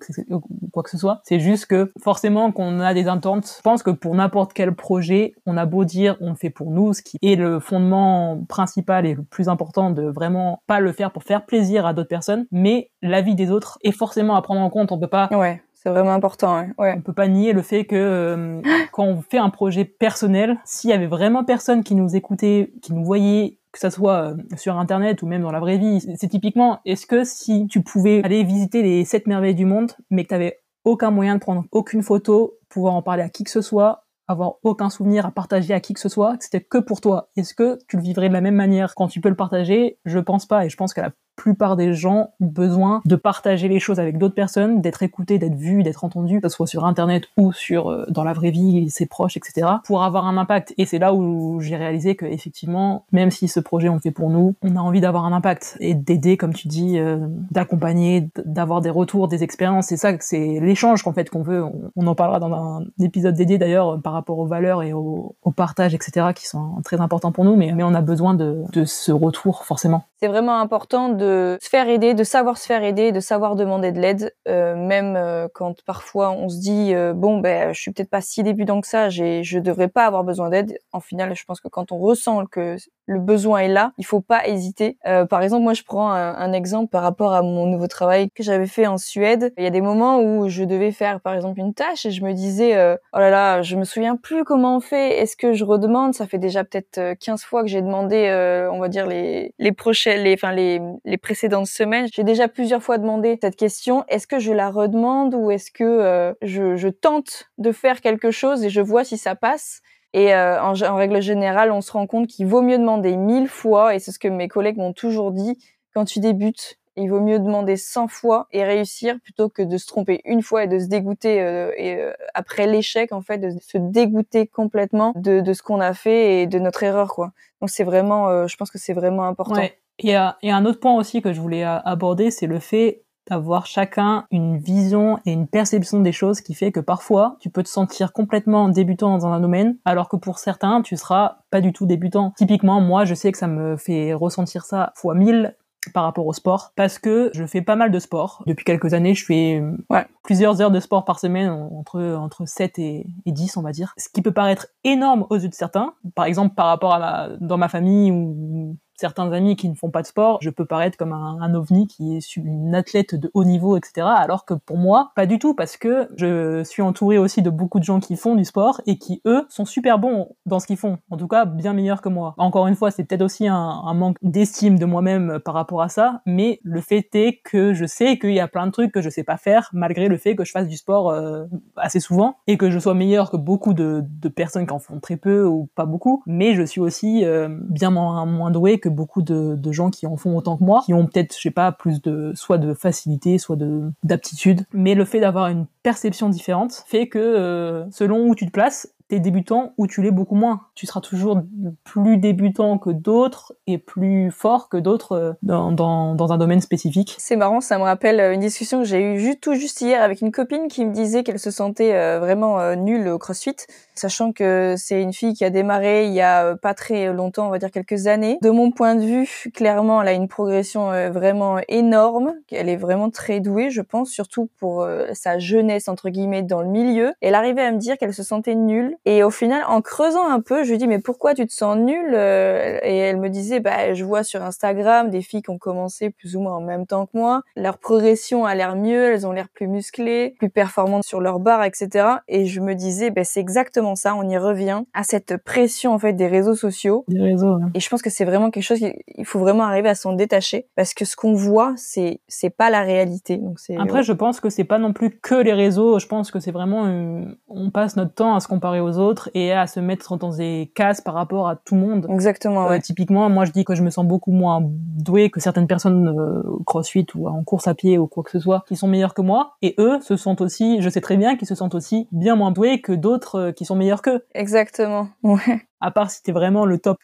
quoi 0.72 0.84
que 0.84 0.90
ce 0.90 0.98
soit. 0.98 1.22
C'est 1.24 1.40
juste 1.40 1.66
que 1.68 1.92
forcément 2.02 2.52
qu'on 2.52 2.80
a 2.80 2.94
des 2.94 3.08
attentes. 3.08 3.54
Je 3.58 3.62
pense 3.62 3.84
que 3.84 3.92
pour 3.92 4.16
n'importe 4.16 4.54
quel 4.54 4.74
projet, 4.76 5.36
on 5.46 5.58
a 5.58 5.66
beau 5.66 5.86
dire 5.86 6.18
on 6.22 6.30
le 6.30 6.36
fait 6.36 6.50
pour 6.50 6.72
nous, 6.72 6.94
ce 6.94 7.02
qui 7.02 7.18
est 7.22 7.36
le 7.36 7.60
fondement 7.60 8.44
principal 8.48 9.06
et 9.06 9.14
le 9.14 9.24
plus 9.24 9.50
important 9.50 9.90
de 9.90 10.04
vraiment 10.04 10.62
pas 10.68 10.80
le 10.80 10.92
faire 10.92 11.12
pour 11.12 11.24
faire 11.24 11.46
plaisir 11.46 11.86
à 11.86 11.94
d'autres 11.94 12.10
personnes, 12.10 12.46
mais 12.56 12.90
l'avis 13.02 13.36
des 13.36 13.52
autres 13.52 13.78
est 13.84 13.92
forcément 13.92 14.38
à 14.38 14.42
prendre 14.42 14.62
en 14.62 14.70
compte. 14.70 14.94
On 14.94 14.98
peut 14.98 15.08
pas. 15.08 15.28
Ouais. 15.34 15.62
C'est 15.74 15.90
vraiment 15.90 16.14
important. 16.14 16.66
Ouais. 16.78 16.96
On 16.98 17.02
peut 17.02 17.14
pas 17.14 17.28
nier 17.28 17.52
le 17.52 17.62
fait 17.62 17.84
que 17.84 17.96
euh, 17.96 18.62
quand 18.94 19.04
on 19.04 19.22
fait 19.22 19.38
un 19.38 19.50
projet 19.50 19.84
personnel, 19.84 20.58
s'il 20.64 20.90
y 20.90 20.94
avait 20.94 21.06
vraiment 21.06 21.44
personne 21.44 21.84
qui 21.84 21.96
nous 21.96 22.16
écoutait, 22.16 22.72
qui 22.82 22.94
nous 22.94 23.04
voyait, 23.04 23.60
que 23.74 23.80
ça 23.80 23.92
soit 23.92 24.32
euh, 24.32 24.36
sur 24.56 24.80
internet 24.80 25.22
ou 25.22 25.28
même 25.28 25.42
dans 25.42 25.52
la 25.52 25.60
vraie 25.60 25.78
vie, 25.78 26.00
c'est 26.18 26.30
typiquement 26.30 26.80
est-ce 26.86 27.06
que 27.06 27.26
si 27.26 27.68
tu 27.68 27.84
pouvais 27.84 28.24
aller 28.24 28.46
visiter 28.46 28.82
les 28.82 29.04
sept 29.04 29.28
merveilles 29.28 29.54
du 29.54 29.66
monde, 29.66 29.92
mais 30.10 30.24
que 30.24 30.30
tu 30.30 30.36
avais 30.36 30.62
aucun 30.86 31.12
moyen 31.12 31.36
de 31.36 31.42
prendre 31.42 31.66
aucune 31.74 32.04
photo, 32.04 32.54
pouvoir 32.70 32.94
en 32.94 33.02
parler 33.02 33.24
à 33.24 33.30
qui 33.30 33.44
que 33.44 33.52
ce 33.52 33.62
soit, 33.62 34.06
avoir 34.30 34.54
aucun 34.64 34.90
souvenir 34.90 35.26
à 35.26 35.32
partager 35.32 35.74
à 35.74 35.82
qui 35.82 35.94
que 35.94 36.00
ce 36.00 36.10
soit, 36.10 36.38
que 36.38 36.46
c'était 36.46 36.62
que 36.62 36.78
pour 36.78 37.02
toi. 37.02 37.30
Est-ce 37.36 37.54
que 37.54 37.78
tu 37.90 37.98
le 37.98 38.02
vivrais 38.02 38.30
de 38.30 38.34
la 38.34 38.42
même 38.42 38.56
manière? 38.56 38.96
Quand 38.96 39.08
tu 39.08 39.20
peux 39.20 39.30
le 39.30 39.36
partager 39.36 40.00
Je 40.06 40.20
pense 40.20 40.46
pas, 40.46 40.66
et 40.66 40.70
je 40.70 40.78
pense 40.78 40.94
qu'à 40.94 41.02
la 41.02 41.12
plupart 41.36 41.76
des 41.76 41.94
gens 41.94 42.32
ont 42.40 42.46
besoin 42.46 43.02
de 43.06 43.16
partager 43.16 43.68
les 43.68 43.80
choses 43.80 44.00
avec 44.00 44.18
d'autres 44.18 44.36
personnes, 44.36 44.82
d'être 44.82 45.04
écoutés, 45.04 45.38
d'être 45.38 45.56
vus, 45.56 45.84
d'être 45.84 46.04
entendus, 46.04 46.42
que 46.42 46.50
ce 46.50 46.56
soit 46.56 46.68
sur 46.68 46.86
internet 46.86 47.26
ou 47.38 47.52
sur 47.54 47.90
euh, 47.90 48.06
dans 48.10 48.24
la 48.24 48.34
vraie 48.34 48.52
vie, 48.52 48.90
ses 48.90 49.06
proches, 49.06 49.38
etc. 49.38 49.68
pour 49.84 50.04
avoir 50.04 50.26
un 50.28 50.38
impact. 50.38 50.74
Et 50.78 50.86
c'est 50.86 51.00
là 51.00 51.14
où 51.14 51.60
j'ai 51.60 51.76
réalisé 51.76 52.16
que 52.16 52.26
effectivement, 52.26 53.06
même 53.12 53.32
si 53.32 53.48
ce 53.48 53.60
projet 53.60 53.90
on 53.90 53.96
le 53.96 54.00
fait 54.00 54.12
pour 54.12 54.30
nous, 54.30 54.56
on 54.62 54.76
a 54.76 54.80
envie 54.80 55.02
d'avoir 55.02 55.26
un 55.26 55.34
impact 55.34 55.78
et 55.80 55.94
d'aider, 55.94 56.38
comme 56.38 56.54
tu 56.54 56.68
dis, 56.68 56.98
euh, 56.98 57.18
d'accompagner, 57.52 58.30
d'avoir 58.46 58.82
des 58.82 58.90
retours, 58.90 59.28
des 59.28 59.44
expériences. 59.44 59.88
C'est 59.88 59.98
ça, 59.98 60.12
c'est 60.20 60.60
l'échange 60.60 61.04
qu'en 61.04 61.14
fait 61.14 61.30
qu'on 61.30 61.44
veut. 61.44 61.64
On, 61.96 62.08
en 62.08 62.16
parlera 62.16 62.40
dans 62.40 62.54
un 62.54 62.86
épisode 63.00 63.36
dédié 63.36 63.58
d'ailleurs 63.58 64.00
par 64.02 64.14
rapport 64.14 64.38
aux 64.38 64.46
valeurs 64.46 64.84
et 64.84 64.94
au, 64.94 65.36
au, 65.42 65.52
partage, 65.52 65.96
etc. 65.96 66.28
qui 66.36 66.48
sont 66.48 66.76
très 66.84 67.02
importants 67.02 67.32
pour 67.32 67.46
nous. 67.46 67.56
Mais, 67.56 67.72
mais 67.74 67.84
on 67.84 67.96
a 67.96 68.02
besoin 68.02 68.36
de, 68.36 68.64
de 68.72 68.86
ce 68.86 69.12
retour 69.12 69.66
forcément. 69.66 70.04
C'est 70.20 70.28
vraiment 70.28 70.60
important 70.60 71.10
de 71.10 71.25
de 71.26 71.58
se 71.62 71.70
faire 71.70 71.90
aider, 71.90 72.14
de 72.14 72.24
savoir 72.24 72.58
se 72.58 72.66
faire 72.66 72.84
aider, 72.84 73.12
de 73.12 73.20
savoir 73.20 73.56
demander 73.56 73.92
de 73.92 74.00
l'aide, 74.00 74.34
euh, 74.48 74.76
même 74.76 75.16
euh, 75.16 75.48
quand 75.54 75.84
parfois 75.84 76.32
on 76.32 76.50
se 76.50 76.60
dit 76.60 76.94
euh, 76.94 77.14
bon 77.14 77.40
ben 77.40 77.74
je 77.74 77.82
suis 77.82 77.92
peut-être 77.92 78.10
pas 78.10 78.22
si 78.22 78.44
débutant 78.44 78.82
que 78.82 78.88
ça, 78.88 79.10
j'ai 79.10 79.44
je 79.44 79.60
devrais 79.60 79.88
pas 79.88 80.06
avoir 80.06 80.24
besoin 80.24 80.50
d'aide. 80.50 80.78
En 80.92 81.00
final, 81.00 81.36
je 81.36 81.44
pense 81.46 81.60
que 81.60 81.68
quand 81.68 81.92
on 81.92 81.98
ressent 81.98 82.46
que 82.46 82.78
le 83.08 83.20
besoin 83.20 83.60
est 83.60 83.68
là, 83.68 83.92
il 83.98 84.06
faut 84.06 84.22
pas 84.22 84.48
hésiter. 84.48 84.98
par 85.30 85.42
exemple, 85.42 85.64
moi 85.64 85.74
je 85.74 85.84
prends 85.84 86.12
un, 86.12 86.54
exemple 86.54 86.90
par 86.90 87.04
rapport 87.04 87.34
à 87.34 87.42
mon 87.44 87.68
nouveau 87.68 87.88
travail 87.88 88.30
que 88.32 88.42
j'avais 88.42 88.66
fait 88.66 88.88
en 88.88 88.98
Suède. 88.98 89.54
Il 89.58 89.64
y 89.64 89.68
a 89.68 89.70
des 89.70 89.82
moments 89.82 90.20
où 90.22 90.50
je 90.50 90.64
devais 90.64 90.92
faire 90.92 91.22
par 91.22 91.36
exemple 91.36 91.60
une 91.60 91.74
tâche 91.74 92.06
et 92.06 92.12
je 92.12 92.24
me 92.24 92.34
disais 92.34 92.74
oh 93.14 93.20
là 93.20 93.30
là, 93.30 93.62
je 93.62 93.76
me 93.76 93.84
souviens 93.84 94.16
plus 94.16 94.44
comment 94.44 94.78
on 94.78 94.80
fait. 94.80 95.20
Est-ce 95.20 95.38
que 95.38 95.54
je 95.54 95.64
redemande? 95.64 96.16
Ça 96.16 96.26
fait 96.26 96.40
déjà 96.40 96.64
peut-être 96.64 97.14
15 97.20 97.44
fois 97.44 97.62
que 97.62 97.68
j'ai 97.68 97.82
demandé, 97.82 98.68
on 98.72 98.80
va 98.80 98.90
dire 98.90 99.06
les 99.06 99.54
les 99.60 99.72
prochaines, 99.72 100.24
les 100.24 100.34
enfin 100.34 100.52
les 100.52 100.82
les 101.06 101.15
précédentes 101.18 101.68
semaines, 101.68 102.08
j'ai 102.14 102.24
déjà 102.24 102.48
plusieurs 102.48 102.82
fois 102.82 102.98
demandé 102.98 103.38
cette 103.42 103.56
question. 103.56 104.04
Est-ce 104.08 104.28
que 104.28 104.40
je 104.40 104.52
la 104.52 104.70
redemande 104.70 105.36
ou 105.36 105.52
est-ce 105.52 105.72
que 105.72 105.84
euh, 105.84 106.34
je, 106.42 106.88
tente 106.88 107.50
de 107.58 107.72
faire 107.72 108.02
quelque 108.02 108.32
chose 108.32 108.64
et 108.64 108.70
je 108.70 108.82
vois 108.82 109.04
si 109.04 109.18
ça 109.18 109.36
passe 109.36 109.82
et 110.14 110.34
euh, 110.34 110.62
en, 110.62 110.96
règle 110.96 111.22
générale, 111.22 111.74
on 111.74 111.82
se 111.82 111.92
rend 111.92 112.08
compte 112.08 112.28
qu'il 112.28 112.46
vaut 112.46 112.62
mieux 112.62 112.78
demander 112.78 113.18
mille 113.18 113.50
fois, 113.50 113.94
et 113.94 114.00
c'est 114.00 114.14
ce 114.14 114.20
que 114.20 114.30
mes 114.30 114.48
collègues 114.48 114.78
m'ont 114.78 114.94
toujours 114.94 115.34
dit, 115.34 115.58
quand 115.94 116.06
tu 116.06 116.22
débutes, 116.22 116.78
il 116.96 117.10
vaut 117.10 117.20
mieux 117.20 117.38
demander 117.38 117.76
100 117.76 118.08
fois 118.08 118.48
et 118.54 118.64
réussir 118.64 119.20
plutôt 119.20 119.50
que 119.50 119.62
de 119.62 119.78
se 119.78 119.86
tromper 119.86 120.22
une 120.24 120.42
fois 120.42 120.64
et 120.64 120.68
de 120.68 120.80
se 120.80 120.86
dégoûter 120.86 121.42
euh, 121.42 122.14
après 122.34 122.66
l'échec 122.66 123.12
en 123.12 123.20
fait 123.20 123.40
de 123.40 123.50
se 123.60 123.78
dégoûter 123.78 124.48
complètement 124.48 125.12
de, 125.18 125.42
de 125.42 125.52
ce 125.52 125.62
qu'on 125.62 125.82
a 125.82 125.94
fait 125.94 126.44
et 126.44 126.48
de 126.48 126.60
notre 126.60 126.84
erreur 126.84 127.14
quoi. 127.14 127.34
Donc 127.60 127.70
c'est 127.70 127.84
vraiment 127.84 128.48
je 128.48 128.56
pense 128.56 128.72
que 128.72 128.78
c'est 128.78 128.94
vraiment 128.94 129.26
important. 129.26 129.68
Il 130.00 130.10
y 130.10 130.14
a, 130.14 130.38
un 130.44 130.66
autre 130.66 130.80
point 130.80 130.96
aussi 130.96 131.22
que 131.22 131.34
je 131.34 131.42
voulais 131.42 131.64
aborder, 131.64 132.32
c'est 132.32 132.48
le 132.48 132.60
fait 132.60 133.04
d'avoir 133.30 133.66
chacun 133.66 134.26
une 134.30 134.58
vision 134.58 135.18
et 135.26 135.32
une 135.32 135.48
perception 135.48 136.00
des 136.00 136.12
choses 136.12 136.42
qui 136.42 136.54
fait 136.54 136.72
que 136.72 136.80
parfois 136.80 137.38
tu 137.40 137.50
peux 137.50 137.64
te 137.64 137.70
sentir 137.70 138.14
complètement 138.14 138.70
débutant 138.70 139.18
dans 139.18 139.26
un 139.26 139.40
domaine 139.40 139.78
alors 139.84 140.10
que 140.10 140.16
pour 140.16 140.38
certains 140.38 140.84
tu 140.84 140.96
seras 140.96 141.40
pas 141.50 141.60
du 141.60 141.74
tout 141.74 141.88
débutant. 141.88 142.34
Typiquement 142.38 142.82
moi 142.82 143.04
je 143.04 143.16
sais 143.16 143.32
que 143.32 143.38
ça 143.40 143.48
me 143.48 143.78
fait 143.78 144.14
ressentir 144.14 144.64
ça 144.66 144.94
fois 144.96 145.16
mille 145.16 145.56
par 145.94 146.04
rapport 146.04 146.26
au 146.26 146.34
sport 146.34 146.72
parce 146.76 147.00
que 147.00 147.32
je 147.34 147.46
fais 147.46 147.62
pas 147.62 147.76
mal 147.76 147.92
de 147.92 148.00
sport. 148.00 148.44
Depuis 148.48 148.66
quelques 148.66 148.94
années, 148.94 149.14
je 149.14 149.26
fais 149.26 149.64
Ouais. 149.90 150.06
plusieurs 150.24 150.62
heures 150.62 150.72
de 150.72 150.80
sport 150.80 151.06
par 151.06 151.20
semaine, 151.20 151.50
entre, 151.50 152.02
entre 152.16 152.48
7 152.48 152.80
et, 152.80 153.06
et 153.26 153.32
10, 153.32 153.58
on 153.58 153.62
va 153.62 153.72
dire. 153.72 153.94
Ce 153.98 154.10
qui 154.10 154.22
peut 154.22 154.32
paraître 154.32 154.68
énorme 154.84 155.28
aux 155.30 155.38
yeux 155.38 155.50
de 155.50 155.54
certains. 155.54 155.94
Par 156.16 156.26
exemple, 156.26 156.56
par 156.56 156.68
rapport 156.68 156.94
à 156.94 157.00
ma, 157.00 157.30
dans 157.40 157.58
ma 157.58 157.70
famille 157.70 158.12
ou 158.12 158.78
certains 158.96 159.32
amis 159.32 159.56
qui 159.56 159.70
ne 159.70 159.76
font 159.76 159.90
pas 159.90 160.02
de 160.02 160.08
sport, 160.08 160.40
je 160.42 160.50
peux 160.50 160.66
paraître 160.66 160.98
comme 160.98 161.14
un, 161.14 161.54
ovni 161.54 161.88
qui 161.88 162.18
est 162.18 162.36
une 162.36 162.76
athlète 162.76 163.16
de 163.16 163.30
haut 163.34 163.44
niveau, 163.44 163.78
etc. 163.78 164.08
Alors 164.18 164.46
que 164.46 164.54
pour 164.54 164.78
moi, 164.78 165.12
pas 165.16 165.26
du 165.26 165.40
tout, 165.40 165.54
parce 165.54 165.78
que 165.78 166.10
je 166.18 166.64
suis 166.64 166.82
entouré 166.82 167.18
aussi 167.18 167.42
de 167.42 167.50
beaucoup 167.50 167.80
de 167.80 167.84
gens 167.84 168.00
qui 168.00 168.16
font 168.16 168.36
du 168.36 168.46
sport 168.46 168.82
et 168.86 168.98
qui, 168.98 169.22
eux, 169.26 169.46
sont 169.50 169.66
super 169.66 170.00
bons 170.00 170.36
dans 170.46 170.60
ce 170.60 170.68
qu'ils 170.68 170.78
font. 170.78 170.98
En 171.10 171.18
tout 171.18 171.28
cas, 171.28 171.46
bien 171.46 171.74
meilleurs 171.74 172.02
que 172.02 172.10
moi. 172.10 172.34
Encore 172.38 172.68
une 172.68 172.76
fois, 172.76 172.92
c'est 172.92 173.04
peut-être 173.04 173.22
aussi 173.22 173.48
un, 173.48 173.94
manque 173.94 174.18
d'estime 174.22 174.78
de 174.78 174.86
moi-même 174.86 175.40
par 175.40 175.54
rapport 175.54 175.82
à 175.82 175.90
ça, 175.90 176.22
mais 176.26 176.60
le 176.64 176.82
fait 176.82 177.08
est 177.16 177.40
que 177.44 177.74
je 177.74 177.86
sais 177.86 178.18
qu'il 178.18 178.34
y 178.34 178.40
a 178.40 178.48
plein 178.48 178.68
de 178.68 178.72
trucs 178.72 178.92
que 178.92 179.02
je 179.02 179.10
sais 179.10 179.24
pas 179.24 179.38
faire, 179.38 179.70
malgré 179.72 180.08
le 180.08 180.18
fait 180.18 180.36
que 180.36 180.44
je 180.44 180.52
fasse 180.52 180.68
du 180.68 180.76
sport 180.76 181.10
euh, 181.12 181.46
assez 181.78 182.00
souvent 182.00 182.38
et 182.48 182.58
que 182.58 182.70
je 182.70 182.80
sois 182.80 182.94
meilleur 182.94 183.32
que 183.32 183.38
beaucoup 183.38 183.74
de, 183.74 184.04
de 184.04 184.30
personnes 184.30 184.66
qui 184.66 184.74
en 184.74 184.80
font 184.80 185.00
très 185.00 185.18
peu 185.18 185.46
ou 185.46 185.70
pas 185.76 185.86
beaucoup. 185.86 186.24
Mais 186.26 186.56
je 186.56 186.64
suis 186.64 186.82
aussi 186.82 187.24
euh, 187.24 187.48
bien 187.70 187.90
moins, 187.90 188.26
moins 188.26 188.52
doué 188.52 188.80
que 188.80 188.85
beaucoup 188.90 189.22
de, 189.22 189.72
gens 189.72 189.90
qui 189.90 190.08
en 190.08 190.16
font 190.16 190.38
autant 190.38 190.58
que 190.58 190.64
moi, 190.64 190.84
qui 190.86 190.94
ont 190.94 191.06
peut-être, 191.06 191.36
je 191.36 191.42
sais 191.42 191.52
pas, 191.52 191.72
plus 191.72 192.02
de 192.02 192.32
soit 192.36 192.58
de 192.58 192.74
facilité, 192.74 193.38
soit 193.38 193.56
de 193.56 193.92
d'aptitude. 194.04 194.66
Mais 194.74 194.96
le 194.96 195.06
fait 195.06 195.20
d'avoir 195.20 195.48
une 195.48 195.66
perception 195.84 196.30
différente 196.30 196.84
fait 196.88 197.08
que 197.08 197.20
euh, 197.20 197.90
selon 197.92 198.28
où 198.28 198.36
tu 198.36 198.46
te 198.46 198.52
places, 198.52 198.95
t'es 199.08 199.20
débutant 199.20 199.74
ou 199.78 199.88
tu 199.88 200.02
l'es 200.02 200.12
beaucoup 200.12 200.36
moins. 200.36 200.62
Tu 200.74 200.86
seras 200.86 201.02
toujours 201.02 201.42
plus 201.84 202.18
débutant 202.18 202.78
que 202.78 202.90
d'autres 202.90 203.56
et 203.68 203.78
plus 203.78 204.32
fort 204.32 204.70
que 204.70 204.78
d'autres 204.78 205.12
euh, 205.14 205.34
dans, 205.44 205.72
dans, 205.72 206.32
un 206.32 206.38
domaine 206.38 206.62
spécifique. 206.62 207.16
C'est 207.20 207.36
marrant, 207.36 207.62
ça 207.62 207.78
me 207.78 207.84
rappelle 207.84 208.20
euh, 208.20 208.34
une 208.34 208.40
discussion 208.40 208.80
que 208.80 208.86
j'ai 208.86 209.02
eue 209.02 209.20
ju- 209.20 209.40
tout 209.40 209.54
juste 209.54 209.82
hier 209.82 210.02
avec 210.02 210.22
une 210.22 210.32
copine 210.32 210.68
qui 210.68 210.86
me 210.86 210.92
disait 210.92 211.24
qu'elle 211.24 211.40
se 211.40 211.52
sentait 211.52 211.94
euh, 211.94 212.20
vraiment 212.20 212.76
nulle 212.76 213.08
au 213.10 213.20
CrossFit, 213.20 213.56
sachant 213.94 214.32
que 214.32 214.76
c'est 214.78 215.02
une 215.02 215.14
fille 215.14 215.34
qui 215.34 215.46
a 215.46 215.50
démarré 215.50 216.08
il 216.08 216.14
y 216.14 216.22
a 216.22 216.56
pas 216.56 216.74
très 216.74 217.14
longtemps, 217.14 217.48
on 217.48 217.50
va 217.50 217.60
dire 217.60 217.72
quelques 217.72 218.08
années. 218.08 218.38
De 218.42 218.50
mon 218.50 218.72
point 218.72 218.96
de 218.96 219.02
vue, 219.02 219.52
clairement, 219.54 220.02
elle 220.02 220.08
a 220.08 220.14
une 220.14 220.28
progression 220.28 220.90
vraiment 221.12 221.60
énorme. 221.68 222.34
Elle 222.52 222.70
est 222.70 222.76
vraiment 222.76 223.10
très 223.10 223.40
douée, 223.40 223.70
je 223.70 223.82
pense, 223.82 224.10
surtout 224.10 224.50
pour 224.60 224.88
sa 225.14 225.38
jeunesse 225.40 225.88
entre 225.88 226.10
guillemets 226.10 226.44
dans 226.44 226.62
le 226.62 226.68
milieu. 226.70 227.14
Elle 227.22 227.36
arrivait 227.36 227.64
à 227.64 227.72
me 227.72 227.78
dire 227.78 227.98
qu'elle 227.98 228.14
se 228.14 228.24
sentait 228.24 228.56
nulle 228.56 228.95
et 229.06 229.24
au 229.24 229.30
final, 229.30 229.64
en 229.68 229.82
creusant 229.82 230.28
un 230.30 230.40
peu, 230.40 230.64
je 230.64 230.72
lui 230.72 230.78
dis 230.78 230.88
mais 230.88 231.00
pourquoi 231.00 231.34
tu 231.34 231.46
te 231.46 231.54
sens 231.54 231.78
nulle 231.78 232.14
Euh, 232.14 232.80
Et 232.84 232.98
elle 232.98 233.18
me 233.18 233.30
disait 233.30 233.60
bah 233.60 233.94
je 233.94 234.04
vois 234.06 234.24
sur 234.24 234.42
Instagram 234.44 235.10
des 235.10 235.22
filles 235.22 235.42
qui 235.42 235.50
ont 235.50 235.58
commencé 235.58 236.10
plus 236.10 236.36
ou 236.36 236.42
moins 236.42 236.54
en 236.56 236.62
même 236.62 236.86
temps 236.86 237.06
que 237.06 237.18
moi. 237.18 237.42
Leur 237.56 237.78
progression 237.78 238.46
a 238.46 238.56
l'air 238.56 238.76
mieux, 238.76 239.14
elles 239.14 239.26
ont 239.28 239.32
l'air 239.32 239.48
plus 239.54 239.68
musclées, 239.68 240.36
plus 240.40 240.50
performantes 240.50 241.04
sur 241.04 241.22
leur 241.22 241.40
barre, 241.40 241.64
etc. 241.64 242.08
Et 242.28 242.46
je 242.46 242.62
me 242.62 242.74
disais 242.76 243.12
bah 243.12 243.24
c'est 243.24 243.40
exactement 243.40 243.96
ça. 243.96 244.16
On 244.16 244.28
y 244.30 244.38
revient 244.38 244.84
à 244.94 245.04
cette 245.04 245.38
pression 245.38 245.94
en 245.94 246.00
fait 246.00 246.14
des 246.14 246.28
réseaux 246.28 246.56
sociaux. 246.56 247.06
Des 247.08 247.22
réseaux. 247.22 247.54
hein. 247.54 247.72
Et 247.74 247.80
je 247.80 247.90
pense 247.90 248.02
que 248.02 248.10
c'est 248.10 248.26
vraiment 248.26 248.52
quelque 248.52 248.64
chose 248.64 248.80
qu'il 248.80 249.26
faut 249.26 249.40
vraiment 249.40 249.64
arriver 249.64 249.90
à 249.90 249.96
s'en 249.96 250.14
détacher 250.14 250.68
parce 250.76 250.94
que 250.94 251.06
ce 251.06 251.16
qu'on 251.16 251.34
voit 251.34 251.74
c'est 251.78 252.22
c'est 252.28 252.50
pas 252.50 252.70
la 252.70 252.82
réalité. 252.82 253.38
Donc 253.38 253.60
c'est 253.60 253.76
Après, 253.78 254.04
je 254.04 254.14
pense 254.14 254.40
que 254.40 254.50
c'est 254.50 254.64
pas 254.64 254.78
non 254.80 254.94
plus 254.94 255.20
que 255.20 255.36
les 255.36 255.54
réseaux. 255.54 256.00
Je 256.00 256.08
pense 256.08 256.32
que 256.32 256.40
c'est 256.40 256.52
vraiment, 256.52 256.86
euh, 256.86 257.24
on 257.48 257.70
passe 257.72 257.96
notre 257.96 258.14
temps 258.14 258.36
à 258.36 258.40
se 258.40 258.48
comparer 258.48 258.80
aux 258.86 258.98
autres 259.00 259.30
et 259.34 259.52
à 259.52 259.68
se 259.68 259.80
mettre 259.80 260.16
dans 260.18 260.30
des 260.36 260.72
cases 260.76 261.02
par 261.02 261.14
rapport 261.14 261.48
à 261.50 261.56
tout 261.56 261.76
le 261.76 261.82
monde. 261.82 262.08
exactement 262.10 262.66
Euh, 262.68 262.70
ouais. 262.70 262.80
typiquement, 262.80 263.30
moi 263.30 263.46
je 263.46 263.52
dis 263.52 263.66
que 263.66 263.76
je 263.76 263.84
me 263.84 263.90
sens 263.90 264.06
beaucoup 264.06 264.32
moins 264.32 264.62
doué 264.64 265.30
que 265.30 265.40
certaines 265.40 265.68
personnes 265.68 266.08
euh, 266.18 266.44
crossfit 266.66 267.06
ou 267.16 267.28
en 267.28 267.44
course 267.44 267.68
à 267.68 267.74
pied 267.76 267.98
ou 267.98 268.08
quoi 268.08 268.24
que 268.24 268.32
ce 268.32 268.40
soit 268.40 268.64
qui 268.68 268.76
sont 268.76 268.88
meilleures 268.88 269.14
que 269.14 269.22
moi. 269.22 269.56
Et 269.62 269.76
eux 269.80 270.00
se 270.02 270.16
sentent 270.18 270.42
aussi, 270.42 270.82
je 270.82 270.90
sais 270.90 271.02
très 271.02 271.18
bien 271.18 271.36
qu'ils 271.36 271.48
se 271.48 271.56
sentent 271.56 271.76
aussi 271.76 272.08
bien 272.12 272.36
moins 272.36 272.52
doués 272.52 272.82
que 272.82 272.94
d'autres 272.94 273.40
euh, 273.40 273.52
qui 273.52 273.66
sont 273.66 273.76
meilleurs 273.76 274.02
qu'eux. 274.02 274.24
Exactement. 274.34 275.08
Ouais. 275.24 275.62
À 275.82 275.92
part 275.92 276.10
si 276.12 276.24
t'es 276.24 276.32
vraiment 276.32 276.66
le 276.66 276.80
top 276.80 276.98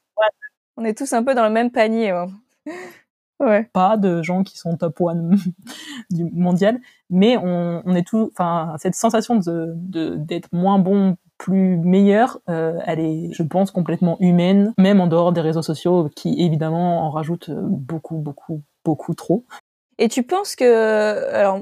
On 0.78 0.86
est 0.86 0.98
tous 0.98 1.12
un 1.14 1.24
peu 1.24 1.36
dans 1.36 1.44
le 1.44 1.52
même 1.52 1.72
panier. 1.72 2.14
Ouais. 2.14 2.28
ouais. 3.40 3.70
pas 3.74 3.98
de 3.98 4.22
gens 4.22 4.44
qui 4.44 4.58
sont 4.58 4.78
top 4.78 5.02
one 5.02 5.36
du 6.12 6.26
mondial, 6.26 6.80
mais 7.10 7.38
on, 7.38 7.82
on 7.86 7.96
est 7.96 8.08
tout, 8.08 8.30
enfin 8.34 8.76
cette 8.78 8.96
sensation 8.96 9.36
de- 9.36 10.16
d'être 10.16 10.50
moins 10.52 10.78
bon, 10.80 11.16
plus 11.42 11.78
meilleur, 11.78 12.40
euh, 12.50 12.78
elle 12.86 13.00
est, 13.00 13.30
je 13.34 13.42
pense, 13.42 13.72
complètement 13.72 14.16
humaine, 14.20 14.76
même 14.78 15.02
en 15.02 15.08
dehors 15.08 15.32
des 15.32 15.42
réseaux 15.42 15.64
sociaux, 15.64 16.08
qui 16.16 16.40
évidemment 16.40 17.08
en 17.08 17.10
rajoutent 17.10 17.50
euh, 17.50 17.60
beaucoup, 17.64 18.18
beaucoup, 18.18 18.62
beaucoup 18.86 19.16
trop. 19.16 19.44
Et 19.98 20.08
tu 20.08 20.22
penses 20.22 20.56
que, 20.56 21.34
alors, 21.34 21.60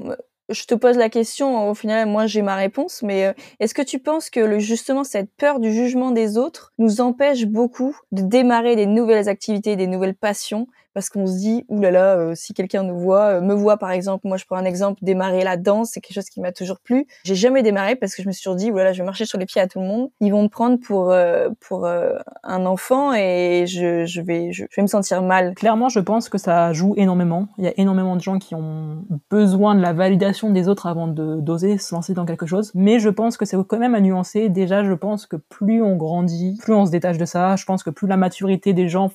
je 0.50 0.64
te 0.66 0.74
pose 0.74 0.98
la 0.98 1.08
question, 1.08 1.70
au 1.70 1.74
final, 1.74 2.06
moi 2.06 2.26
j'ai 2.26 2.42
ma 2.42 2.56
réponse, 2.56 3.02
mais 3.02 3.24
euh, 3.24 3.32
est-ce 3.58 3.72
que 3.72 3.80
tu 3.80 3.98
penses 3.98 4.28
que 4.28 4.40
le, 4.40 4.58
justement 4.58 5.02
cette 5.02 5.30
peur 5.38 5.60
du 5.60 5.72
jugement 5.72 6.10
des 6.10 6.36
autres 6.36 6.74
nous 6.78 7.00
empêche 7.00 7.46
beaucoup 7.46 7.96
de 8.12 8.20
démarrer 8.20 8.76
des 8.76 8.86
nouvelles 8.86 9.30
activités, 9.30 9.76
des 9.76 9.86
nouvelles 9.86 10.14
passions 10.14 10.66
parce 10.94 11.08
qu'on 11.08 11.26
se 11.26 11.36
dit 11.36 11.64
oulala 11.68 11.90
là 11.90 12.16
là, 12.16 12.20
euh, 12.20 12.34
si 12.34 12.54
quelqu'un 12.54 12.82
nous 12.82 12.98
voit 12.98 13.24
euh, 13.24 13.40
me 13.40 13.54
voit 13.54 13.76
par 13.76 13.90
exemple 13.90 14.26
moi 14.26 14.36
je 14.36 14.44
prends 14.44 14.56
un 14.56 14.64
exemple 14.64 15.00
démarrer 15.02 15.42
la 15.42 15.56
danse 15.56 15.90
c'est 15.92 16.00
quelque 16.00 16.14
chose 16.14 16.30
qui 16.30 16.40
m'a 16.40 16.52
toujours 16.52 16.78
plu 16.80 17.06
j'ai 17.24 17.34
jamais 17.34 17.62
démarré 17.62 17.96
parce 17.96 18.14
que 18.14 18.22
je 18.22 18.28
me 18.28 18.32
suis 18.32 18.54
dit 18.56 18.70
oulala 18.70 18.90
là, 18.90 18.92
je 18.92 18.98
vais 19.02 19.06
marcher 19.06 19.26
sur 19.26 19.38
les 19.38 19.46
pieds 19.46 19.60
à 19.60 19.66
tout 19.66 19.80
le 19.80 19.86
monde 19.86 20.10
ils 20.20 20.30
vont 20.30 20.42
me 20.42 20.48
prendre 20.48 20.78
pour 20.78 21.10
euh, 21.10 21.48
pour 21.60 21.86
euh, 21.86 22.14
un 22.42 22.66
enfant 22.66 23.12
et 23.12 23.64
je, 23.66 24.04
je 24.04 24.20
vais 24.20 24.52
je 24.52 24.64
vais 24.76 24.82
me 24.82 24.86
sentir 24.86 25.22
mal 25.22 25.54
Clairement, 25.54 25.88
je 25.88 26.00
pense 26.00 26.28
que 26.28 26.38
ça 26.38 26.72
joue 26.72 26.94
énormément. 26.96 27.48
Il 27.58 27.64
y 27.64 27.68
a 27.68 27.72
énormément 27.76 28.16
de 28.16 28.20
gens 28.20 28.38
qui 28.38 28.54
ont 28.54 29.04
besoin 29.30 29.74
de 29.74 29.80
la 29.80 29.92
validation 29.92 30.50
des 30.50 30.68
autres 30.68 30.86
avant 30.86 31.06
de 31.06 31.40
d'oser 31.40 31.78
se 31.78 31.94
lancer 31.94 32.14
dans 32.14 32.24
quelque 32.24 32.46
chose. 32.46 32.70
Mais 32.74 32.98
je 32.98 33.08
pense 33.08 33.36
que 33.36 33.44
c'est 33.44 33.56
quand 33.66 33.78
même 33.78 33.94
à 33.94 34.00
nuancer. 34.00 34.48
Déjà, 34.48 34.84
je 34.84 34.92
pense 34.92 35.26
que 35.26 35.36
plus 35.36 35.82
on 35.82 35.96
grandit, 35.96 36.58
plus 36.62 36.74
on 36.74 36.86
se 36.86 36.90
détache 36.90 37.18
de 37.18 37.24
ça. 37.24 37.56
Je 37.56 37.64
pense 37.64 37.82
que 37.82 37.90
plus 37.90 38.06
la 38.06 38.16
maturité 38.16 38.72
des 38.72 38.88
gens 38.88 39.10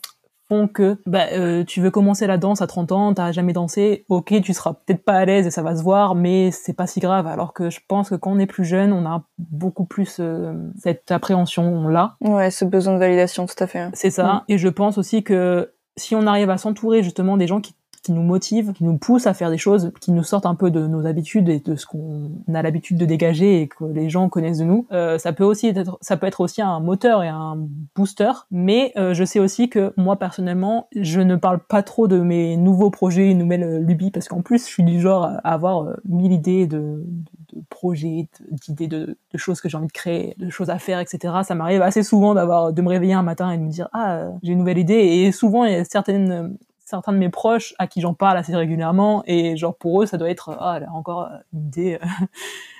font 0.47 0.67
que 0.67 0.97
bah, 1.05 1.25
euh, 1.33 1.63
tu 1.63 1.81
veux 1.81 1.91
commencer 1.91 2.27
la 2.27 2.37
danse 2.37 2.61
à 2.61 2.67
30 2.67 2.91
ans, 2.91 3.13
t'as 3.13 3.31
jamais 3.31 3.53
dansé, 3.53 4.05
ok, 4.09 4.41
tu 4.41 4.53
seras 4.53 4.73
peut-être 4.73 5.03
pas 5.03 5.13
à 5.13 5.25
l'aise 5.25 5.47
et 5.47 5.51
ça 5.51 5.63
va 5.63 5.75
se 5.75 5.83
voir, 5.83 6.15
mais 6.15 6.51
c'est 6.51 6.73
pas 6.73 6.87
si 6.87 6.99
grave. 6.99 7.27
Alors 7.27 7.53
que 7.53 7.69
je 7.69 7.79
pense 7.87 8.09
que 8.09 8.15
quand 8.15 8.31
on 8.31 8.39
est 8.39 8.45
plus 8.45 8.65
jeune, 8.65 8.93
on 8.93 9.05
a 9.05 9.23
beaucoup 9.37 9.85
plus 9.85 10.17
euh, 10.19 10.53
cette 10.77 11.11
appréhension 11.11 11.87
là. 11.87 12.15
ouais 12.21 12.51
ce 12.51 12.65
besoin 12.65 12.93
de 12.93 12.99
validation 12.99 13.45
tout 13.45 13.61
à 13.63 13.67
fait 13.67 13.89
C'est 13.93 14.09
ça. 14.09 14.43
Et 14.47 14.57
je 14.57 14.67
pense 14.67 14.97
aussi 14.97 15.23
que 15.23 15.71
si 15.97 16.15
on 16.15 16.27
arrive 16.27 16.49
à 16.49 16.57
s'entourer 16.57 17.03
justement 17.03 17.37
des 17.37 17.47
gens 17.47 17.61
qui, 17.61 17.75
qui 18.05 18.11
nous 18.11 18.21
motivent, 18.21 18.71
qui 18.73 18.83
nous 18.83 18.97
poussent 18.97 19.25
à 19.25 19.33
faire 19.33 19.49
des 19.49 19.57
choses, 19.57 19.91
qui 19.99 20.11
nous 20.11 20.23
sortent 20.23 20.45
un 20.45 20.53
peu 20.53 20.69
de 20.69 20.85
nos 20.85 21.07
habitudes 21.07 21.49
et 21.49 21.59
de 21.59 21.75
ce 21.75 21.87
qu'on 21.87 22.31
a 22.53 22.61
l'habitude 22.61 22.97
de 22.97 23.05
dégager 23.05 23.61
et 23.61 23.67
que 23.67 23.83
les 23.83 24.09
gens 24.09 24.29
connaissent 24.29 24.59
de 24.59 24.65
nous, 24.65 24.85
euh, 24.91 25.17
ça 25.17 25.33
peut 25.33 25.43
aussi 25.43 25.67
être, 25.67 25.97
ça 26.01 26.15
peut 26.15 26.27
être 26.27 26.41
aussi 26.41 26.61
un 26.61 26.79
moteur 26.79 27.23
et 27.23 27.29
un 27.29 27.57
booster. 27.95 28.31
Mais 28.51 28.93
euh, 28.95 29.15
je 29.15 29.23
sais 29.23 29.39
aussi 29.39 29.69
que 29.69 29.91
moi 29.97 30.17
personnellement, 30.17 30.87
je 30.95 31.19
ne 31.19 31.35
parle 31.35 31.59
pas 31.59 31.81
trop 31.81 32.07
de 32.07 32.19
mes 32.19 32.57
nouveaux 32.57 32.91
projets, 32.91 33.33
nouvelles 33.33 33.79
lubies, 33.79 34.11
parce 34.11 34.27
qu'en 34.27 34.43
plus, 34.43 34.59
je 34.59 34.69
suis 34.69 34.83
du 34.83 35.01
genre 35.01 35.23
à 35.23 35.37
avoir 35.53 35.83
euh, 35.83 35.95
mille 36.07 36.31
idées 36.31 36.67
de, 36.67 36.77
de, 36.77 37.57
de 37.57 37.63
projets, 37.71 38.27
d'idées 38.51 38.87
de, 38.87 39.17
de 39.33 39.37
choses 39.37 39.61
que 39.61 39.67
j'ai 39.67 39.77
envie 39.77 39.87
de 39.87 39.91
créer, 39.91 40.35
de 40.37 40.51
choses 40.51 40.69
à 40.69 40.77
faire, 40.77 40.99
etc. 40.99 41.33
Ça 41.43 41.55
m'arrive 41.55 41.81
assez 41.81 42.03
souvent 42.03 42.35
d'avoir 42.35 42.71
de 42.71 42.81
me 42.83 42.89
réveiller 42.89 43.13
un 43.13 43.23
matin 43.23 43.49
et 43.49 43.57
de 43.57 43.63
me 43.63 43.71
dire 43.71 43.89
ah 43.93 44.17
euh, 44.17 44.31
j'ai 44.43 44.51
une 44.51 44.59
nouvelle 44.59 44.77
idée. 44.77 44.93
Et 44.93 45.31
souvent 45.31 45.65
il 45.65 45.73
y 45.73 45.75
a 45.75 45.83
certaines 45.83 46.55
certains 46.85 47.13
de 47.13 47.17
mes 47.17 47.29
proches 47.29 47.73
à 47.79 47.87
qui 47.87 48.01
j'en 48.01 48.13
parle 48.13 48.37
assez 48.37 48.55
régulièrement 48.55 49.23
et 49.25 49.57
genre 49.57 49.75
pour 49.75 50.01
eux 50.01 50.05
ça 50.05 50.17
doit 50.17 50.29
être 50.29 50.55
ah 50.59 50.75
elle 50.77 50.83
a 50.85 50.91
encore 50.91 51.23
euh, 51.23 51.37
une 51.53 51.65
idée 51.67 51.99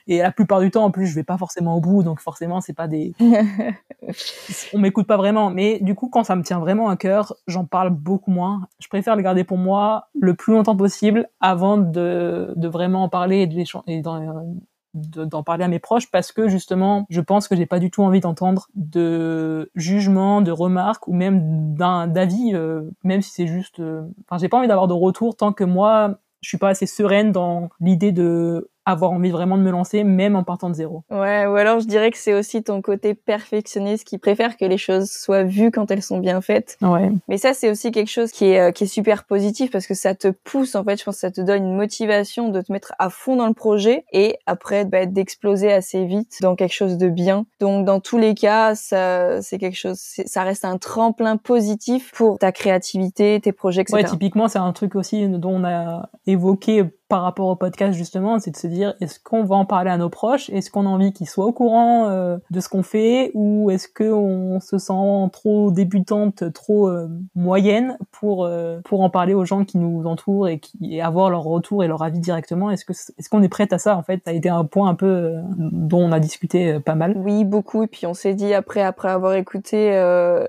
et 0.07 0.19
la 0.19 0.31
plupart 0.31 0.59
du 0.61 0.71
temps 0.71 0.85
en 0.85 0.91
plus 0.91 1.07
je 1.07 1.15
vais 1.15 1.23
pas 1.23 1.37
forcément 1.37 1.75
au 1.75 1.81
bout 1.81 2.03
donc 2.03 2.19
forcément 2.19 2.61
c'est 2.61 2.73
pas 2.73 2.87
des 2.87 3.13
on 4.73 4.79
m'écoute 4.79 5.07
pas 5.07 5.17
vraiment. 5.17 5.49
Mais 5.49 5.79
du 5.79 5.95
coup 5.95 6.09
quand 6.09 6.23
ça 6.23 6.35
me 6.35 6.43
tient 6.43 6.59
vraiment 6.59 6.89
à 6.89 6.97
cœur 6.97 7.35
j'en 7.47 7.65
parle 7.65 7.89
beaucoup 7.89 8.31
moins. 8.31 8.67
Je 8.79 8.87
préfère 8.87 9.15
le 9.15 9.21
garder 9.21 9.43
pour 9.43 9.57
moi 9.57 10.07
le 10.19 10.35
plus 10.35 10.53
longtemps 10.53 10.75
possible 10.75 11.27
avant 11.39 11.77
de, 11.77 12.53
de 12.55 12.67
vraiment 12.67 13.03
en 13.03 13.09
parler 13.09 13.39
et 13.41 13.47
de 13.47 13.55
et 13.87 14.01
d'en 14.01 14.19
de- 14.19 14.59
d'en 14.95 15.43
parler 15.43 15.65
à 15.65 15.67
mes 15.67 15.79
proches 15.79 16.09
parce 16.09 16.31
que 16.31 16.47
justement 16.47 17.05
je 17.09 17.21
pense 17.21 17.47
que 17.47 17.55
j'ai 17.55 17.65
pas 17.65 17.79
du 17.79 17.91
tout 17.91 18.01
envie 18.01 18.21
d'entendre 18.21 18.69
de 18.75 19.69
jugements 19.75 20.41
de 20.41 20.51
remarques 20.51 21.07
ou 21.07 21.13
même 21.13 21.75
d'un 21.75 22.07
d'avis 22.07 22.51
euh, 22.53 22.89
même 23.03 23.21
si 23.21 23.31
c'est 23.31 23.47
juste 23.47 23.81
euh, 23.81 24.03
enfin 24.25 24.39
j'ai 24.39 24.47
pas 24.47 24.57
envie 24.57 24.67
d'avoir 24.67 24.87
de 24.87 24.93
retour 24.93 25.35
tant 25.35 25.51
que 25.51 25.65
moi 25.65 26.15
je 26.41 26.49
suis 26.49 26.57
pas 26.57 26.69
assez 26.69 26.85
sereine 26.85 27.31
dans 27.31 27.69
l'idée 27.81 28.11
de 28.11 28.69
avoir 28.85 29.11
envie 29.11 29.31
vraiment 29.31 29.57
de 29.57 29.63
me 29.63 29.71
lancer, 29.71 30.03
même 30.03 30.35
en 30.35 30.43
partant 30.43 30.69
de 30.69 30.75
zéro. 30.75 31.03
Ouais, 31.09 31.45
ou 31.45 31.55
alors 31.55 31.79
je 31.79 31.87
dirais 31.87 32.11
que 32.11 32.17
c'est 32.17 32.33
aussi 32.33 32.63
ton 32.63 32.81
côté 32.81 33.13
perfectionniste 33.13 34.05
qui 34.05 34.17
préfère 34.17 34.57
que 34.57 34.65
les 34.65 34.77
choses 34.77 35.09
soient 35.09 35.43
vues 35.43 35.71
quand 35.71 35.89
elles 35.91 36.03
sont 36.03 36.19
bien 36.19 36.41
faites. 36.41 36.77
Ouais. 36.81 37.11
Mais 37.27 37.37
ça, 37.37 37.53
c'est 37.53 37.69
aussi 37.69 37.91
quelque 37.91 38.11
chose 38.11 38.31
qui 38.31 38.45
est, 38.45 38.59
euh, 38.59 38.71
qui 38.71 38.83
est 38.83 38.87
super 38.87 39.23
positif 39.23 39.71
parce 39.71 39.87
que 39.87 39.93
ça 39.93 40.15
te 40.15 40.27
pousse, 40.27 40.75
en 40.75 40.83
fait, 40.83 40.99
je 40.99 41.03
pense 41.03 41.15
que 41.15 41.21
ça 41.21 41.31
te 41.31 41.41
donne 41.41 41.63
une 41.63 41.75
motivation 41.75 42.49
de 42.49 42.61
te 42.61 42.71
mettre 42.71 42.93
à 42.99 43.09
fond 43.09 43.35
dans 43.35 43.47
le 43.47 43.53
projet 43.53 44.05
et 44.11 44.37
après, 44.45 44.85
bah, 44.85 45.05
d'exploser 45.05 45.71
assez 45.71 46.05
vite 46.05 46.37
dans 46.41 46.55
quelque 46.55 46.73
chose 46.73 46.97
de 46.97 47.09
bien. 47.09 47.45
Donc, 47.59 47.85
dans 47.85 47.99
tous 47.99 48.17
les 48.17 48.35
cas, 48.35 48.75
ça, 48.75 49.41
c'est 49.41 49.57
quelque 49.57 49.77
chose, 49.77 49.99
ça 49.99 50.43
reste 50.43 50.65
un 50.65 50.77
tremplin 50.77 51.37
positif 51.37 52.11
pour 52.13 52.37
ta 52.37 52.51
créativité, 52.51 53.39
tes 53.41 53.51
projets, 53.51 53.81
etc. 53.81 53.97
Ouais, 53.97 54.03
typiquement, 54.03 54.47
c'est 54.47 54.59
un 54.59 54.73
truc 54.73 54.95
aussi 54.95 55.27
dont 55.27 55.55
on 55.55 55.63
a 55.63 56.09
évoqué 56.27 56.83
par 57.07 57.21
rapport 57.21 57.47
au 57.47 57.55
podcast 57.55 57.93
justement, 57.93 58.39
c'est 58.39 58.51
de 58.51 58.57
se 58.57 58.67
dire 58.67 58.95
est-ce 58.99 59.19
qu'on 59.19 59.43
va 59.43 59.55
en 59.55 59.65
parler 59.65 59.91
à 59.91 59.97
nos 59.97 60.09
proches? 60.09 60.49
Est-ce 60.49 60.71
qu'on 60.71 60.85
a 60.87 60.89
envie 60.89 61.13
qu'ils 61.13 61.29
soient 61.29 61.45
au 61.45 61.53
courant 61.53 62.09
euh, 62.09 62.37
de 62.49 62.59
ce 62.59 62.67
qu'on 62.67 62.81
fait? 62.81 63.31
Ou 63.35 63.69
est-ce 63.69 63.87
qu'on 63.87 64.59
se 64.59 64.77
sent 64.79 65.29
trop 65.31 65.69
débutante, 65.69 66.51
trop 66.53 66.89
euh, 66.89 67.07
moyenne 67.35 67.97
pour 68.11 68.45
euh, 68.45 68.79
pour 68.83 69.01
en 69.01 69.09
parler 69.11 69.35
aux 69.35 69.45
gens 69.45 69.65
qui 69.65 69.77
nous 69.77 70.07
entourent 70.07 70.47
et 70.47 70.59
qui 70.59 70.95
et 70.95 71.01
avoir 71.01 71.29
leur 71.29 71.43
retour 71.43 71.83
et 71.83 71.87
leur 71.87 72.01
avis 72.01 72.19
directement? 72.19 72.71
Est-ce 72.71 72.85
que 72.85 72.93
est-ce 72.93 73.29
qu'on 73.29 73.43
est 73.43 73.49
prête 73.49 73.71
à 73.71 73.77
ça 73.77 73.95
en 73.97 74.03
fait? 74.03 74.21
Ça 74.25 74.31
a 74.31 74.33
été 74.33 74.49
un 74.49 74.65
point 74.65 74.89
un 74.89 74.95
peu 74.95 75.35
dont 75.57 76.01
on 76.01 76.11
a 76.11 76.19
discuté 76.19 76.79
pas 76.79 76.95
mal. 76.95 77.13
Oui, 77.17 77.45
beaucoup. 77.45 77.83
Et 77.83 77.87
puis 77.87 78.07
on 78.07 78.15
s'est 78.15 78.33
dit 78.33 78.53
après 78.53 78.81
après 78.81 79.09
avoir 79.09 79.33
écouté 79.35 79.91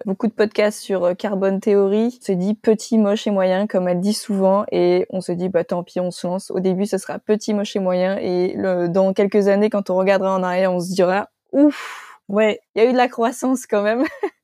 beaucoup 0.07 0.27
de 0.27 0.33
podcasts 0.33 0.81
sur 0.81 1.15
Carbone 1.17 1.61
Théorie, 1.61 2.19
on 2.21 2.25
s'est 2.25 2.37
dit 2.37 2.55
petit, 2.55 2.97
moche 2.97 3.27
et 3.27 3.31
moyen 3.31 3.67
comme 3.67 3.89
elle 3.89 4.01
dit 4.01 4.15
souvent. 4.15 4.65
Et 4.73 5.07
on 5.11 5.21
se 5.21 5.33
dit 5.33 5.51
bah 5.51 5.65
tant 5.65 5.83
pis, 5.83 6.01
on 6.01 6.11
se 6.11 6.27
lance 6.27 6.46
au 6.51 6.61
début, 6.61 6.87
ce 6.87 6.99
sera 6.99 7.19
petit, 7.19 7.55
moche 7.55 7.77
et 7.77 7.81
moyen. 7.81 8.17
Et 8.19 8.55
le, 8.57 8.89
dans 8.89 9.13
quelques 9.13 9.49
années, 9.49 9.71
quand 9.71 9.91
on 9.91 9.97
regardera 9.97 10.35
en 10.35 10.43
arrière, 10.43 10.73
on 10.73 10.81
se 10.81 10.93
dira, 10.93 11.29
ouf, 11.53 12.21
ouais, 12.29 12.61
il 12.75 12.83
y 12.83 12.87
a 12.87 12.89
eu 12.89 12.93
de 12.93 12.97
la 12.97 13.09
croissance 13.09 13.67
quand 13.67 13.83
même. 13.83 14.05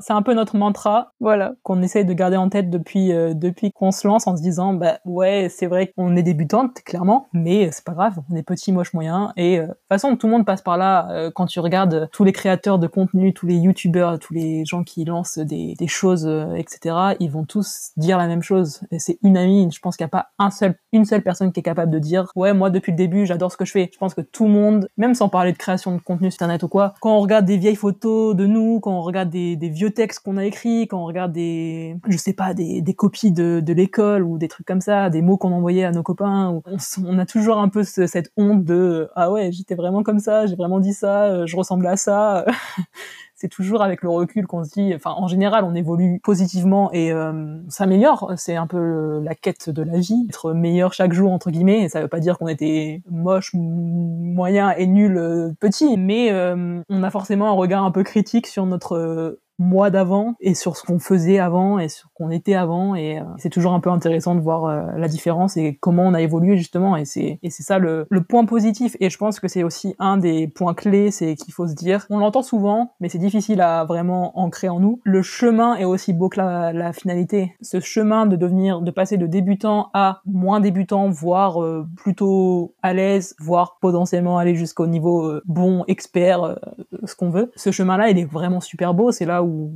C'est 0.00 0.12
un 0.12 0.22
peu 0.22 0.34
notre 0.34 0.56
mantra, 0.56 1.12
voilà, 1.20 1.52
qu'on 1.62 1.82
essaye 1.82 2.04
de 2.04 2.12
garder 2.12 2.36
en 2.36 2.48
tête 2.48 2.68
depuis 2.68 3.12
euh, 3.12 3.32
depuis 3.32 3.70
qu'on 3.70 3.92
se 3.92 4.08
lance 4.08 4.26
en 4.26 4.36
se 4.36 4.42
disant 4.42 4.74
bah 4.74 4.98
ouais 5.04 5.48
c'est 5.50 5.66
vrai 5.66 5.92
qu'on 5.96 6.16
est 6.16 6.22
débutante 6.22 6.82
clairement, 6.84 7.28
mais 7.32 7.70
c'est 7.70 7.84
pas 7.84 7.92
grave, 7.92 8.18
on 8.30 8.34
est 8.34 8.42
petit, 8.42 8.72
moche, 8.72 8.92
moyen 8.92 9.32
et 9.36 9.58
euh, 9.58 9.62
de 9.62 9.66
toute 9.68 9.76
façon 9.88 10.16
tout 10.16 10.26
le 10.26 10.32
monde 10.32 10.44
passe 10.46 10.62
par 10.62 10.76
là. 10.76 11.08
Euh, 11.10 11.30
quand 11.32 11.46
tu 11.46 11.60
regardes 11.60 12.08
tous 12.12 12.24
les 12.24 12.32
créateurs 12.32 12.78
de 12.78 12.88
contenu, 12.88 13.32
tous 13.32 13.46
les 13.46 13.56
youtubeurs, 13.56 14.18
tous 14.18 14.34
les 14.34 14.64
gens 14.64 14.82
qui 14.82 15.04
lancent 15.04 15.38
des, 15.38 15.74
des 15.78 15.86
choses 15.86 16.28
etc, 16.56 17.14
ils 17.20 17.30
vont 17.30 17.44
tous 17.44 17.90
dire 17.96 18.18
la 18.18 18.26
même 18.26 18.42
chose 18.42 18.80
et 18.90 18.98
c'est 18.98 19.18
unanime. 19.22 19.70
Je 19.70 19.80
pense 19.80 19.96
qu'il 19.96 20.04
n'y 20.04 20.08
a 20.08 20.10
pas 20.10 20.30
un 20.38 20.50
seul 20.50 20.74
une 20.92 21.04
seule 21.04 21.22
personne 21.22 21.52
qui 21.52 21.60
est 21.60 21.62
capable 21.62 21.92
de 21.92 21.98
dire 21.98 22.32
ouais 22.34 22.52
moi 22.52 22.70
depuis 22.70 22.92
le 22.92 22.96
début 22.96 23.26
j'adore 23.26 23.52
ce 23.52 23.56
que 23.56 23.64
je 23.64 23.72
fais. 23.72 23.90
Je 23.92 23.98
pense 23.98 24.14
que 24.14 24.20
tout 24.20 24.44
le 24.44 24.50
monde, 24.50 24.88
même 24.96 25.14
sans 25.14 25.28
parler 25.28 25.52
de 25.52 25.58
création 25.58 25.94
de 25.94 26.00
contenu 26.00 26.30
sur 26.30 26.38
internet 26.38 26.62
ou 26.62 26.68
quoi, 26.68 26.94
quand 27.00 27.16
on 27.16 27.20
regarde 27.20 27.44
des 27.44 27.58
vieilles 27.58 27.76
photos 27.76 28.34
de 28.34 28.46
nous, 28.46 28.80
quand 28.80 28.92
on 28.92 29.02
regarde 29.02 29.30
des, 29.30 29.56
des 29.56 29.67
vieux 29.68 29.90
textes 29.90 30.20
qu'on 30.20 30.36
a 30.36 30.44
écrits, 30.44 30.88
quand 30.88 31.00
on 31.02 31.06
regarde 31.06 31.32
des, 31.32 31.96
je 32.08 32.16
sais 32.16 32.32
pas, 32.32 32.54
des, 32.54 32.82
des 32.82 32.94
copies 32.94 33.32
de, 33.32 33.60
de 33.60 33.72
l'école 33.72 34.22
ou 34.22 34.38
des 34.38 34.48
trucs 34.48 34.66
comme 34.66 34.80
ça, 34.80 35.10
des 35.10 35.22
mots 35.22 35.36
qu'on 35.36 35.52
envoyait 35.52 35.84
à 35.84 35.92
nos 35.92 36.02
copains, 36.02 36.48
on, 36.48 36.76
on, 37.04 37.18
a 37.18 37.26
toujours 37.26 37.58
un 37.58 37.68
peu 37.68 37.84
cette 37.84 38.30
honte 38.36 38.64
de 38.64 39.08
ah 39.14 39.30
ouais, 39.30 39.50
j'étais 39.52 39.74
vraiment 39.74 40.02
comme 40.02 40.18
ça, 40.18 40.46
j'ai 40.46 40.56
vraiment 40.56 40.80
dit 40.80 40.92
ça, 40.92 41.24
euh, 41.24 41.46
je 41.46 41.56
ressemblais 41.56 41.88
à 41.90 41.96
ça. 41.96 42.44
c'est 43.38 43.48
toujours 43.48 43.82
avec 43.82 44.02
le 44.02 44.08
recul 44.08 44.48
qu'on 44.48 44.64
se 44.64 44.72
dit, 44.72 44.92
enfin 44.94 45.12
en 45.16 45.28
général 45.28 45.64
on 45.64 45.74
évolue 45.76 46.18
positivement 46.24 46.90
et 46.92 47.12
euh, 47.12 47.60
s'améliore, 47.68 48.32
c'est 48.36 48.56
un 48.56 48.66
peu 48.66 49.20
la 49.22 49.36
quête 49.36 49.70
de 49.70 49.82
la 49.82 49.98
vie, 49.98 50.26
être 50.28 50.52
meilleur 50.52 50.92
chaque 50.92 51.12
jour 51.12 51.30
entre 51.30 51.52
guillemets, 51.52 51.84
et 51.84 51.88
ça 51.88 52.02
veut 52.02 52.08
pas 52.08 52.18
dire 52.18 52.36
qu'on 52.36 52.48
était 52.48 53.00
moche, 53.08 53.52
moyen 53.54 54.72
et 54.72 54.88
nul 54.88 55.16
euh, 55.16 55.52
petit, 55.60 55.96
mais 55.96 56.32
euh, 56.32 56.82
on 56.88 57.02
a 57.04 57.10
forcément 57.10 57.48
un 57.48 57.52
regard 57.52 57.84
un 57.84 57.92
peu 57.92 58.02
critique 58.02 58.48
sur 58.48 58.66
notre 58.66 59.38
mois 59.58 59.90
d'avant 59.90 60.34
et 60.40 60.54
sur 60.54 60.76
ce 60.76 60.84
qu'on 60.84 60.98
faisait 60.98 61.38
avant 61.38 61.78
et 61.78 61.88
sur 61.88 62.08
ce 62.08 62.14
qu'on 62.14 62.30
était 62.30 62.54
avant. 62.54 62.94
Et 62.94 63.18
euh, 63.18 63.24
c'est 63.38 63.50
toujours 63.50 63.72
un 63.72 63.80
peu 63.80 63.90
intéressant 63.90 64.34
de 64.34 64.40
voir 64.40 64.64
euh, 64.64 64.86
la 64.96 65.08
différence 65.08 65.56
et 65.56 65.76
comment 65.80 66.04
on 66.04 66.14
a 66.14 66.20
évolué 66.20 66.56
justement. 66.56 66.96
Et 66.96 67.04
c'est 67.04 67.38
et 67.42 67.50
c'est 67.50 67.62
ça 67.62 67.78
le, 67.78 68.06
le 68.08 68.22
point 68.22 68.44
positif. 68.44 68.96
Et 69.00 69.10
je 69.10 69.18
pense 69.18 69.40
que 69.40 69.48
c'est 69.48 69.64
aussi 69.64 69.94
un 69.98 70.16
des 70.16 70.48
points 70.48 70.74
clés 70.74 71.10
c'est 71.10 71.34
qu'il 71.34 71.52
faut 71.52 71.66
se 71.66 71.74
dire 71.74 72.06
on 72.10 72.18
l'entend 72.18 72.42
souvent 72.42 72.92
mais 73.00 73.08
c'est 73.08 73.18
difficile 73.18 73.60
à 73.60 73.84
vraiment 73.84 74.38
ancrer 74.38 74.68
en 74.68 74.80
nous. 74.80 75.00
Le 75.04 75.22
chemin 75.22 75.76
est 75.76 75.84
aussi 75.84 76.12
beau 76.12 76.28
que 76.28 76.38
la, 76.38 76.72
la 76.72 76.92
finalité. 76.92 77.54
Ce 77.60 77.80
chemin 77.80 78.26
de 78.26 78.36
devenir 78.36 78.80
de 78.80 78.90
passer 78.90 79.16
de 79.16 79.26
débutant 79.26 79.90
à 79.92 80.20
moins 80.24 80.60
débutant 80.60 81.10
voire 81.10 81.62
euh, 81.62 81.86
plutôt 81.96 82.74
à 82.82 82.94
l'aise 82.94 83.34
voire 83.40 83.78
potentiellement 83.80 84.38
aller 84.38 84.54
jusqu'au 84.54 84.86
niveau 84.86 85.40
bon 85.46 85.84
expert 85.88 86.58
ce 87.04 87.14
qu'on 87.14 87.30
veut. 87.30 87.50
Ce 87.56 87.70
chemin 87.72 87.96
là 87.96 88.10
il 88.10 88.18
est 88.18 88.24
vraiment 88.24 88.60
super 88.60 88.94
beau. 88.94 89.10
C'est 89.10 89.26
là 89.26 89.42
où 89.42 89.47
où 89.48 89.72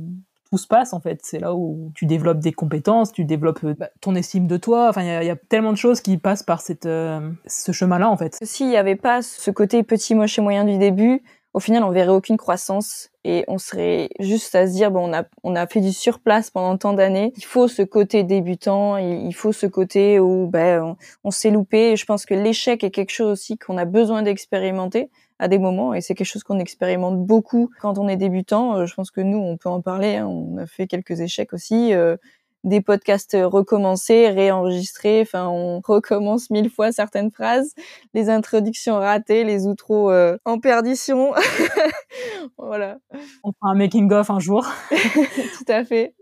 tout 0.53 0.57
se 0.59 0.67
passe 0.67 0.93
en 0.93 0.99
fait. 0.99 1.19
C'est 1.23 1.39
là 1.39 1.55
où 1.55 1.91
tu 1.95 2.05
développes 2.05 2.39
des 2.39 2.53
compétences, 2.53 3.11
tu 3.11 3.25
développes 3.25 3.65
bah, 3.65 3.89
ton 4.01 4.13
estime 4.13 4.45
de 4.45 4.57
toi. 4.57 4.87
Enfin, 4.89 5.01
il 5.01 5.25
y, 5.25 5.29
a 5.31 5.35
tellement 5.35 5.71
de 5.71 5.77
choses 5.77 5.99
qui 5.99 6.17
passent 6.17 6.43
par 6.43 6.61
euh, 6.85 7.31
ce 7.47 7.71
chemin-là 7.71 8.09
en 8.09 8.17
fait. 8.17 8.37
S'il 8.43 8.67
n'y 8.67 8.77
avait 8.77 8.95
pas 8.95 9.23
ce 9.23 9.49
côté 9.49 9.81
petit, 9.81 10.13
moche 10.13 10.37
et 10.37 10.41
moyen 10.41 10.63
du 10.63 10.77
début, 10.77 11.23
au 11.53 11.59
final, 11.59 11.83
on 11.83 11.91
verrait 11.91 12.11
aucune 12.11 12.37
croissance 12.37 13.09
et 13.23 13.45
on 13.47 13.57
serait 13.57 14.09
juste 14.19 14.53
à 14.55 14.67
se 14.67 14.73
dire 14.73 14.91
bon, 14.91 15.09
on 15.09 15.13
a 15.13 15.23
on 15.43 15.55
a 15.55 15.65
fait 15.67 15.81
du 15.81 15.91
surplace 15.91 16.51
pendant 16.51 16.77
tant 16.77 16.93
d'années. 16.93 17.33
Il 17.37 17.45
faut 17.45 17.67
ce 17.67 17.81
côté 17.81 18.23
débutant, 18.23 18.97
il 18.97 19.33
faut 19.33 19.53
ce 19.53 19.65
côté 19.65 20.19
où 20.19 20.47
ben 20.47 20.83
on, 20.83 20.97
on 21.23 21.31
s'est 21.31 21.51
loupé. 21.51 21.91
Et 21.91 21.95
je 21.95 22.05
pense 22.05 22.25
que 22.25 22.35
l'échec 22.35 22.83
est 22.83 22.91
quelque 22.91 23.11
chose 23.11 23.31
aussi 23.31 23.57
qu'on 23.57 23.77
a 23.77 23.85
besoin 23.85 24.21
d'expérimenter 24.21 25.09
à 25.43 25.49
des 25.49 25.59
moments 25.59 25.93
et 25.93 25.99
c'est 25.99 26.15
quelque 26.15 26.27
chose 26.27 26.43
qu'on 26.43 26.59
expérimente 26.59 27.19
beaucoup 27.25 27.69
quand 27.81 27.97
on 27.97 28.07
est 28.07 28.15
débutant. 28.15 28.77
Euh, 28.77 28.85
je 28.85 28.93
pense 28.93 29.11
que 29.11 29.19
nous, 29.19 29.37
on 29.37 29.57
peut 29.57 29.67
en 29.67 29.81
parler. 29.81 30.15
Hein. 30.15 30.27
On 30.27 30.57
a 30.57 30.65
fait 30.65 30.87
quelques 30.87 31.19
échecs 31.19 31.51
aussi. 31.51 31.93
Euh, 31.93 32.15
des 32.63 32.79
podcasts 32.79 33.35
recommencés, 33.37 34.29
réenregistrés. 34.29 35.19
Enfin, 35.19 35.49
on 35.49 35.81
recommence 35.85 36.49
mille 36.49 36.69
fois 36.69 36.93
certaines 36.93 37.29
phrases, 37.29 37.73
les 38.13 38.29
introductions 38.29 38.95
ratées, 38.95 39.43
les 39.43 39.67
outros 39.67 40.11
euh, 40.11 40.37
en 40.45 40.59
perdition. 40.59 41.33
voilà. 42.57 42.99
On 43.43 43.51
fera 43.51 43.71
un 43.73 43.75
making 43.75 44.09
of 44.13 44.29
un 44.29 44.39
jour. 44.39 44.65
Tout 44.91 45.65
à 45.67 45.83
fait. 45.83 46.15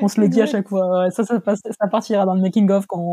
On 0.00 0.08
se 0.08 0.18
le 0.22 0.28
dit 0.28 0.40
à 0.40 0.46
chaque 0.46 0.70
fois. 0.70 1.10
Ça, 1.10 1.22
ça, 1.22 1.38
ça 1.44 1.86
partira 1.88 2.24
dans 2.24 2.34
le 2.34 2.40
making 2.40 2.70
of 2.70 2.86
quand 2.86 3.12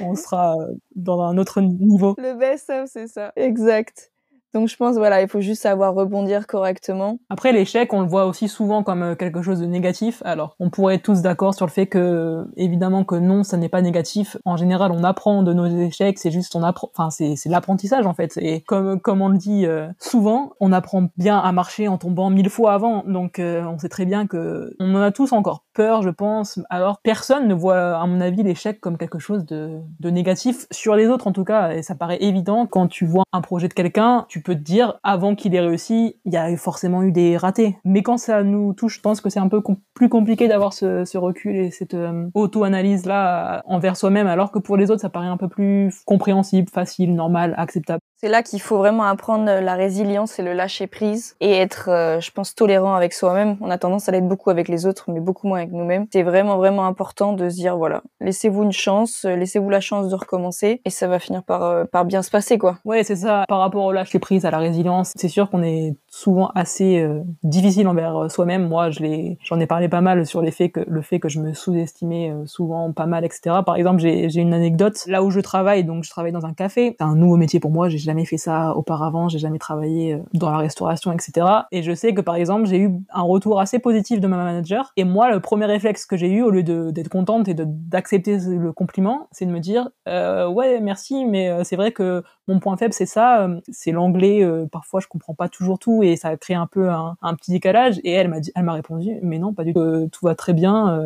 on 0.00 0.14
sera 0.14 0.54
dans 0.94 1.22
un 1.22 1.38
autre 1.38 1.62
niveau. 1.62 2.14
Le 2.18 2.34
best 2.34 2.68
of, 2.68 2.90
c'est 2.92 3.08
ça. 3.08 3.32
Exact. 3.36 4.12
Donc 4.56 4.68
je 4.68 4.76
pense 4.76 4.96
voilà, 4.96 5.20
il 5.20 5.28
faut 5.28 5.42
juste 5.42 5.60
savoir 5.60 5.92
rebondir 5.92 6.46
correctement. 6.46 7.18
Après 7.28 7.52
l'échec, 7.52 7.92
on 7.92 8.00
le 8.00 8.06
voit 8.06 8.24
aussi 8.24 8.48
souvent 8.48 8.82
comme 8.82 9.02
euh, 9.02 9.14
quelque 9.14 9.42
chose 9.42 9.60
de 9.60 9.66
négatif. 9.66 10.22
Alors, 10.24 10.56
on 10.60 10.70
pourrait 10.70 10.94
être 10.94 11.02
tous 11.02 11.20
d'accord 11.20 11.52
sur 11.54 11.66
le 11.66 11.70
fait 11.70 11.86
que 11.86 12.46
évidemment 12.56 13.04
que 13.04 13.16
non, 13.16 13.44
ça 13.44 13.58
n'est 13.58 13.68
pas 13.68 13.82
négatif. 13.82 14.38
En 14.46 14.56
général, 14.56 14.92
on 14.92 15.04
apprend 15.04 15.42
de 15.42 15.52
nos 15.52 15.66
échecs, 15.66 16.18
c'est 16.18 16.30
juste 16.30 16.56
on 16.56 16.62
apprend 16.62 16.88
enfin 16.96 17.10
c'est 17.10 17.36
c'est 17.36 17.50
l'apprentissage 17.50 18.06
en 18.06 18.14
fait. 18.14 18.38
Et 18.38 18.62
comme 18.62 18.98
comme 18.98 19.20
on 19.20 19.28
le 19.28 19.36
dit 19.36 19.66
euh, 19.66 19.88
souvent, 19.98 20.54
on 20.58 20.72
apprend 20.72 21.10
bien 21.18 21.38
à 21.38 21.52
marcher 21.52 21.88
en 21.88 21.98
tombant 21.98 22.30
mille 22.30 22.48
fois 22.48 22.72
avant. 22.72 23.04
Donc 23.06 23.38
euh, 23.38 23.62
on 23.62 23.78
sait 23.78 23.90
très 23.90 24.06
bien 24.06 24.26
que 24.26 24.74
on 24.80 24.94
en 24.94 25.02
a 25.02 25.10
tous 25.10 25.34
encore 25.34 25.64
peur, 25.74 26.00
je 26.00 26.08
pense. 26.08 26.60
Alors 26.70 27.00
personne 27.02 27.46
ne 27.46 27.52
voit 27.52 27.98
à 27.98 28.06
mon 28.06 28.22
avis 28.22 28.42
l'échec 28.42 28.80
comme 28.80 28.96
quelque 28.96 29.18
chose 29.18 29.44
de 29.44 29.80
de 30.00 30.08
négatif 30.08 30.66
sur 30.70 30.94
les 30.94 31.08
autres 31.08 31.26
en 31.26 31.32
tout 31.32 31.44
cas 31.44 31.72
et 31.72 31.82
ça 31.82 31.94
paraît 31.94 32.22
évident 32.22 32.66
quand 32.66 32.86
tu 32.86 33.04
vois 33.04 33.24
un 33.34 33.42
projet 33.42 33.68
de 33.68 33.74
quelqu'un, 33.74 34.24
tu 34.30 34.40
peux 34.46 34.54
te 34.54 34.60
dire, 34.60 34.98
avant 35.02 35.34
qu'il 35.34 35.54
ait 35.54 35.60
réussi, 35.60 36.16
il 36.24 36.32
y 36.32 36.36
a 36.36 36.56
forcément 36.56 37.02
eu 37.02 37.12
des 37.12 37.36
ratés. 37.36 37.76
Mais 37.84 38.02
quand 38.02 38.16
ça 38.16 38.42
nous 38.44 38.72
touche, 38.72 38.96
je 38.96 39.00
pense 39.00 39.20
que 39.20 39.28
c'est 39.28 39.40
un 39.40 39.48
peu 39.48 39.62
plus 39.94 40.08
compliqué 40.08 40.46
d'avoir 40.46 40.72
ce, 40.72 41.16
recul 41.18 41.56
et 41.56 41.70
cette 41.70 41.94
euh, 41.94 42.28
auto-analyse-là 42.34 43.62
envers 43.66 43.96
soi-même, 43.96 44.28
alors 44.28 44.52
que 44.52 44.58
pour 44.58 44.76
les 44.76 44.90
autres, 44.90 45.00
ça 45.00 45.10
paraît 45.10 45.26
un 45.26 45.36
peu 45.36 45.48
plus 45.48 46.02
compréhensible, 46.04 46.68
facile, 46.72 47.14
normal, 47.14 47.54
acceptable. 47.58 48.00
C'est 48.18 48.30
là 48.30 48.42
qu'il 48.42 48.62
faut 48.62 48.78
vraiment 48.78 49.02
apprendre 49.02 49.44
la 49.44 49.74
résilience 49.74 50.38
et 50.38 50.42
le 50.42 50.54
lâcher 50.54 50.86
prise 50.86 51.36
et 51.42 51.52
être, 51.52 51.90
euh, 51.90 52.18
je 52.18 52.30
pense, 52.30 52.54
tolérant 52.54 52.94
avec 52.94 53.12
soi-même. 53.12 53.58
On 53.60 53.68
a 53.68 53.76
tendance 53.76 54.08
à 54.08 54.12
l'être 54.12 54.26
beaucoup 54.26 54.48
avec 54.48 54.68
les 54.68 54.86
autres, 54.86 55.10
mais 55.10 55.20
beaucoup 55.20 55.46
moins 55.46 55.58
avec 55.58 55.72
nous-mêmes. 55.72 56.06
C'est 56.10 56.22
vraiment, 56.22 56.56
vraiment 56.56 56.86
important 56.86 57.34
de 57.34 57.50
se 57.50 57.56
dire, 57.56 57.76
voilà, 57.76 58.02
laissez-vous 58.22 58.62
une 58.62 58.72
chance, 58.72 59.26
euh, 59.26 59.36
laissez-vous 59.36 59.68
la 59.68 59.80
chance 59.80 60.08
de 60.08 60.14
recommencer 60.14 60.80
et 60.86 60.88
ça 60.88 61.08
va 61.08 61.18
finir 61.18 61.42
par, 61.42 61.62
euh, 61.64 61.84
par 61.84 62.06
bien 62.06 62.22
se 62.22 62.30
passer, 62.30 62.56
quoi. 62.56 62.78
Ouais, 62.86 63.04
c'est 63.04 63.16
ça. 63.16 63.44
Par 63.48 63.58
rapport 63.58 63.84
au 63.84 63.92
lâcher 63.92 64.18
prise, 64.18 64.46
à 64.46 64.50
la 64.50 64.58
résilience, 64.60 65.12
c'est 65.14 65.28
sûr 65.28 65.50
qu'on 65.50 65.62
est 65.62 65.94
souvent 66.08 66.50
assez 66.54 67.06
difficile 67.42 67.86
envers 67.86 68.30
soi-même. 68.30 68.66
Moi, 68.66 68.90
je 68.90 69.00
l'ai, 69.00 69.36
j'en 69.42 69.60
ai 69.60 69.66
parlé 69.66 69.90
pas 69.90 70.00
mal 70.00 70.24
sur 70.24 70.40
les 70.40 70.52
faits 70.52 70.72
que, 70.72 70.80
le 70.88 71.02
fait 71.02 71.18
que 71.20 71.28
je 71.28 71.38
me 71.38 71.52
sous-estimais 71.52 72.32
souvent 72.46 72.92
pas 72.92 73.04
mal, 73.04 73.26
etc. 73.26 73.56
Par 73.66 73.76
exemple, 73.76 74.00
j'ai 74.00 74.40
une 74.40 74.54
anecdote. 74.54 75.04
Là 75.06 75.22
où 75.22 75.30
je 75.30 75.40
travaille, 75.40 75.84
donc 75.84 76.04
je 76.04 76.10
travaille 76.10 76.32
dans 76.32 76.46
un 76.46 76.54
café. 76.54 76.96
C'est 76.98 77.04
un 77.04 77.14
nouveau 77.14 77.36
métier 77.36 77.60
pour 77.60 77.70
moi. 77.70 77.90
Jamais 78.06 78.24
fait 78.24 78.38
ça 78.38 78.74
auparavant, 78.76 79.28
j'ai 79.28 79.38
jamais 79.38 79.58
travaillé 79.58 80.14
euh, 80.14 80.18
dans 80.32 80.50
la 80.50 80.58
restauration, 80.58 81.12
etc. 81.12 81.46
Et 81.72 81.82
je 81.82 81.94
sais 81.94 82.14
que 82.14 82.20
par 82.20 82.36
exemple, 82.36 82.66
j'ai 82.66 82.78
eu 82.78 82.90
un 83.12 83.22
retour 83.22 83.60
assez 83.60 83.78
positif 83.78 84.20
de 84.20 84.26
ma 84.26 84.36
manager. 84.36 84.92
Et 84.96 85.04
moi, 85.04 85.30
le 85.30 85.40
premier 85.40 85.66
réflexe 85.66 86.06
que 86.06 86.16
j'ai 86.16 86.30
eu, 86.30 86.42
au 86.42 86.50
lieu 86.50 86.62
d'être 86.62 87.08
contente 87.08 87.48
et 87.48 87.54
d'accepter 87.54 88.38
le 88.38 88.72
compliment, 88.72 89.28
c'est 89.32 89.44
de 89.44 89.50
me 89.50 89.60
dire 89.60 89.90
euh, 90.08 90.48
ouais, 90.48 90.80
merci, 90.80 91.24
mais 91.24 91.48
euh, 91.48 91.64
c'est 91.64 91.76
vrai 91.76 91.92
que 91.92 92.22
mon 92.48 92.60
point 92.60 92.76
faible, 92.76 92.92
c'est 92.94 93.06
ça, 93.06 93.48
c'est 93.72 93.90
l'anglais. 93.90 94.48
parfois, 94.70 95.00
je 95.00 95.08
comprends 95.08 95.34
pas 95.34 95.48
toujours 95.48 95.80
tout 95.80 96.04
et 96.04 96.14
ça 96.14 96.36
crée 96.36 96.54
un 96.54 96.68
peu 96.68 96.90
un, 96.90 97.34
petit 97.34 97.50
décalage. 97.50 98.00
Et 98.04 98.12
elle 98.12 98.28
m'a 98.28 98.72
répondu, 98.72 99.18
mais 99.22 99.40
non, 99.40 99.52
pas 99.52 99.64
du 99.64 99.74
tout. 99.74 100.08
tout 100.12 100.24
va 100.24 100.36
très 100.36 100.52
bien. 100.52 100.96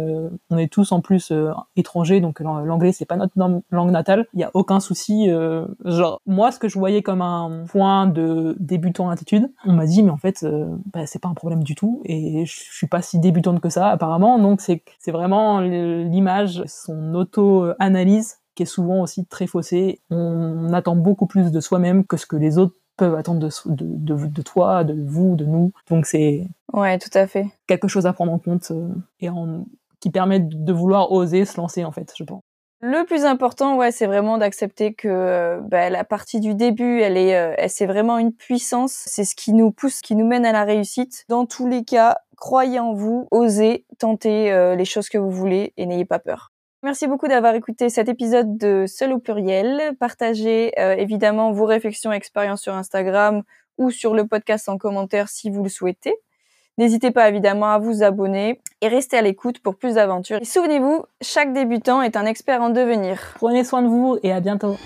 on 0.51 0.59
est 0.59 0.71
tous 0.71 0.93
en 0.93 1.01
plus 1.01 1.33
étrangers, 1.77 2.21
donc 2.21 2.41
l'anglais 2.41 2.93
c'est 2.93 3.07
pas 3.07 3.17
notre 3.17 3.33
langue 3.71 3.91
natale. 3.91 4.27
Il 4.35 4.41
y 4.41 4.45
a 4.45 4.51
aucun 4.53 4.81
souci. 4.81 5.31
genre 5.87 6.21
moi, 6.27 6.53
ce 6.53 6.59
que 6.59 6.69
je 6.69 6.79
voyais 6.91 7.03
comme 7.03 7.23
un 7.23 7.65
point 7.69 8.07
de 8.07 8.57
débutant 8.59 9.11
attitude, 9.11 9.51
on 9.65 9.73
m'a 9.73 9.87
dit, 9.87 10.03
mais 10.03 10.11
en 10.11 10.17
fait, 10.17 10.45
bah, 10.93 11.07
c'est 11.07 11.19
pas 11.19 11.29
un 11.29 11.35
problème 11.35 11.63
du 11.63 11.75
tout. 11.75 12.03
Et 12.05 12.45
je 12.47 12.53
suis 12.53 12.87
pas 12.87 13.03
si 13.03 13.19
débutante 13.19 13.61
que 13.61 13.69
ça 13.69 13.89
apparemment. 13.89 14.39
Donc 14.39 14.61
c'est 14.61 14.83
c'est 14.99 15.13
vraiment 15.13 15.61
l'image, 15.61 16.63
son 16.67 17.15
auto-analyse 17.15 18.39
qui 18.55 18.65
est 18.65 18.67
souvent 18.67 19.03
aussi 19.03 19.25
très 19.27 19.47
faussée. 19.47 20.01
On 20.11 20.73
attend 20.73 20.97
beaucoup 20.97 21.27
plus 21.27 21.51
de 21.51 21.61
soi-même 21.61 22.05
que 22.05 22.17
ce 22.17 22.27
que 22.27 22.37
les 22.37 22.59
autres 22.59 22.75
peuvent 22.97 23.15
attendre 23.15 23.41
de, 23.41 23.49
de, 23.75 24.27
de, 24.27 24.43
toi, 24.43 24.85
de 24.85 24.95
vous, 25.07 25.35
de 25.37 25.47
nous. 25.47 25.73
Donc 25.89 26.05
c'est 26.05 26.47
ouais, 26.75 26.99
tout 26.99 27.11
à 27.15 27.27
fait 27.27 27.47
quelque 27.67 27.89
chose 27.89 28.05
à 28.07 28.13
prendre 28.13 28.33
en 28.33 28.39
compte 28.39 28.71
euh, 28.73 28.89
et 29.21 29.31
en, 29.31 29.65
qui 30.01 30.11
permet 30.11 30.41
de 30.41 30.73
vouloir 30.73 31.11
oser 31.13 31.45
se 31.45 31.59
lancer 31.59 31.85
en 31.85 31.93
fait, 31.93 32.13
je 32.17 32.25
pense. 32.25 32.43
Le 32.83 33.05
plus 33.05 33.27
important, 33.27 33.77
ouais, 33.77 33.93
c'est 33.93 34.07
vraiment 34.07 34.39
d'accepter 34.39 34.95
que 34.95 35.07
euh, 35.07 35.61
bah, 35.61 35.91
la 35.91 36.03
partie 36.03 36.41
du 36.41 36.55
début, 36.55 37.03
elle 37.03 37.19
est, 37.19 37.37
euh, 37.37 37.55
c'est 37.69 37.85
vraiment 37.85 38.17
une 38.17 38.33
puissance. 38.33 39.03
C'est 39.05 39.25
ce 39.25 39.35
qui 39.35 39.53
nous 39.53 39.71
pousse, 39.71 40.01
qui 40.01 40.15
nous 40.15 40.27
mène 40.27 40.47
à 40.47 40.53
la 40.53 40.65
réussite. 40.65 41.27
Dans 41.29 41.45
tous 41.45 41.67
les 41.67 41.85
cas, 41.85 42.17
croyez 42.39 42.81
en 42.81 42.95
vous, 42.95 43.29
osez, 43.31 43.85
tentez 43.99 44.51
euh, 44.51 44.77
les 44.77 44.87
choses 44.87 45.11
que 45.11 45.19
vous 45.19 45.31
voulez 45.31 45.75
et 45.77 45.85
n'ayez 45.85 46.07
pas 46.07 46.19
peur. 46.19 46.53
Merci 46.83 47.07
beaucoup 47.07 47.29
d'avoir 47.29 47.55
écouté 47.55 47.91
cet 47.91 48.09
épisode 48.09 48.57
de 48.57 48.87
Seul 48.87 49.13
au 49.13 49.19
pluriel. 49.19 49.95
Partagez 50.01 50.73
évidemment 50.79 51.53
vos 51.53 51.67
réflexions 51.67 52.11
et 52.11 52.17
expériences 52.17 52.63
sur 52.63 52.73
Instagram 52.73 53.43
ou 53.77 53.91
sur 53.91 54.15
le 54.15 54.27
podcast 54.27 54.67
en 54.71 54.79
commentaire 54.79 55.29
si 55.29 55.51
vous 55.51 55.63
le 55.63 55.69
souhaitez. 55.69 56.15
N'hésitez 56.81 57.11
pas 57.11 57.29
évidemment 57.29 57.67
à 57.67 57.79
vous 57.79 58.03
abonner 58.03 58.59
et 58.81 58.89
rester 58.89 59.19
à 59.19 59.21
l'écoute 59.21 59.59
pour 59.59 59.77
plus 59.77 59.97
d'aventures. 59.97 60.39
Souvenez-vous, 60.43 61.05
chaque 61.21 61.53
débutant 61.53 62.01
est 62.01 62.17
un 62.17 62.25
expert 62.25 62.63
en 62.63 62.71
devenir. 62.71 63.35
Prenez 63.35 63.65
soin 63.65 63.83
de 63.83 63.89
vous 63.89 64.17
et 64.23 64.33
à 64.33 64.41
bientôt. 64.41 64.77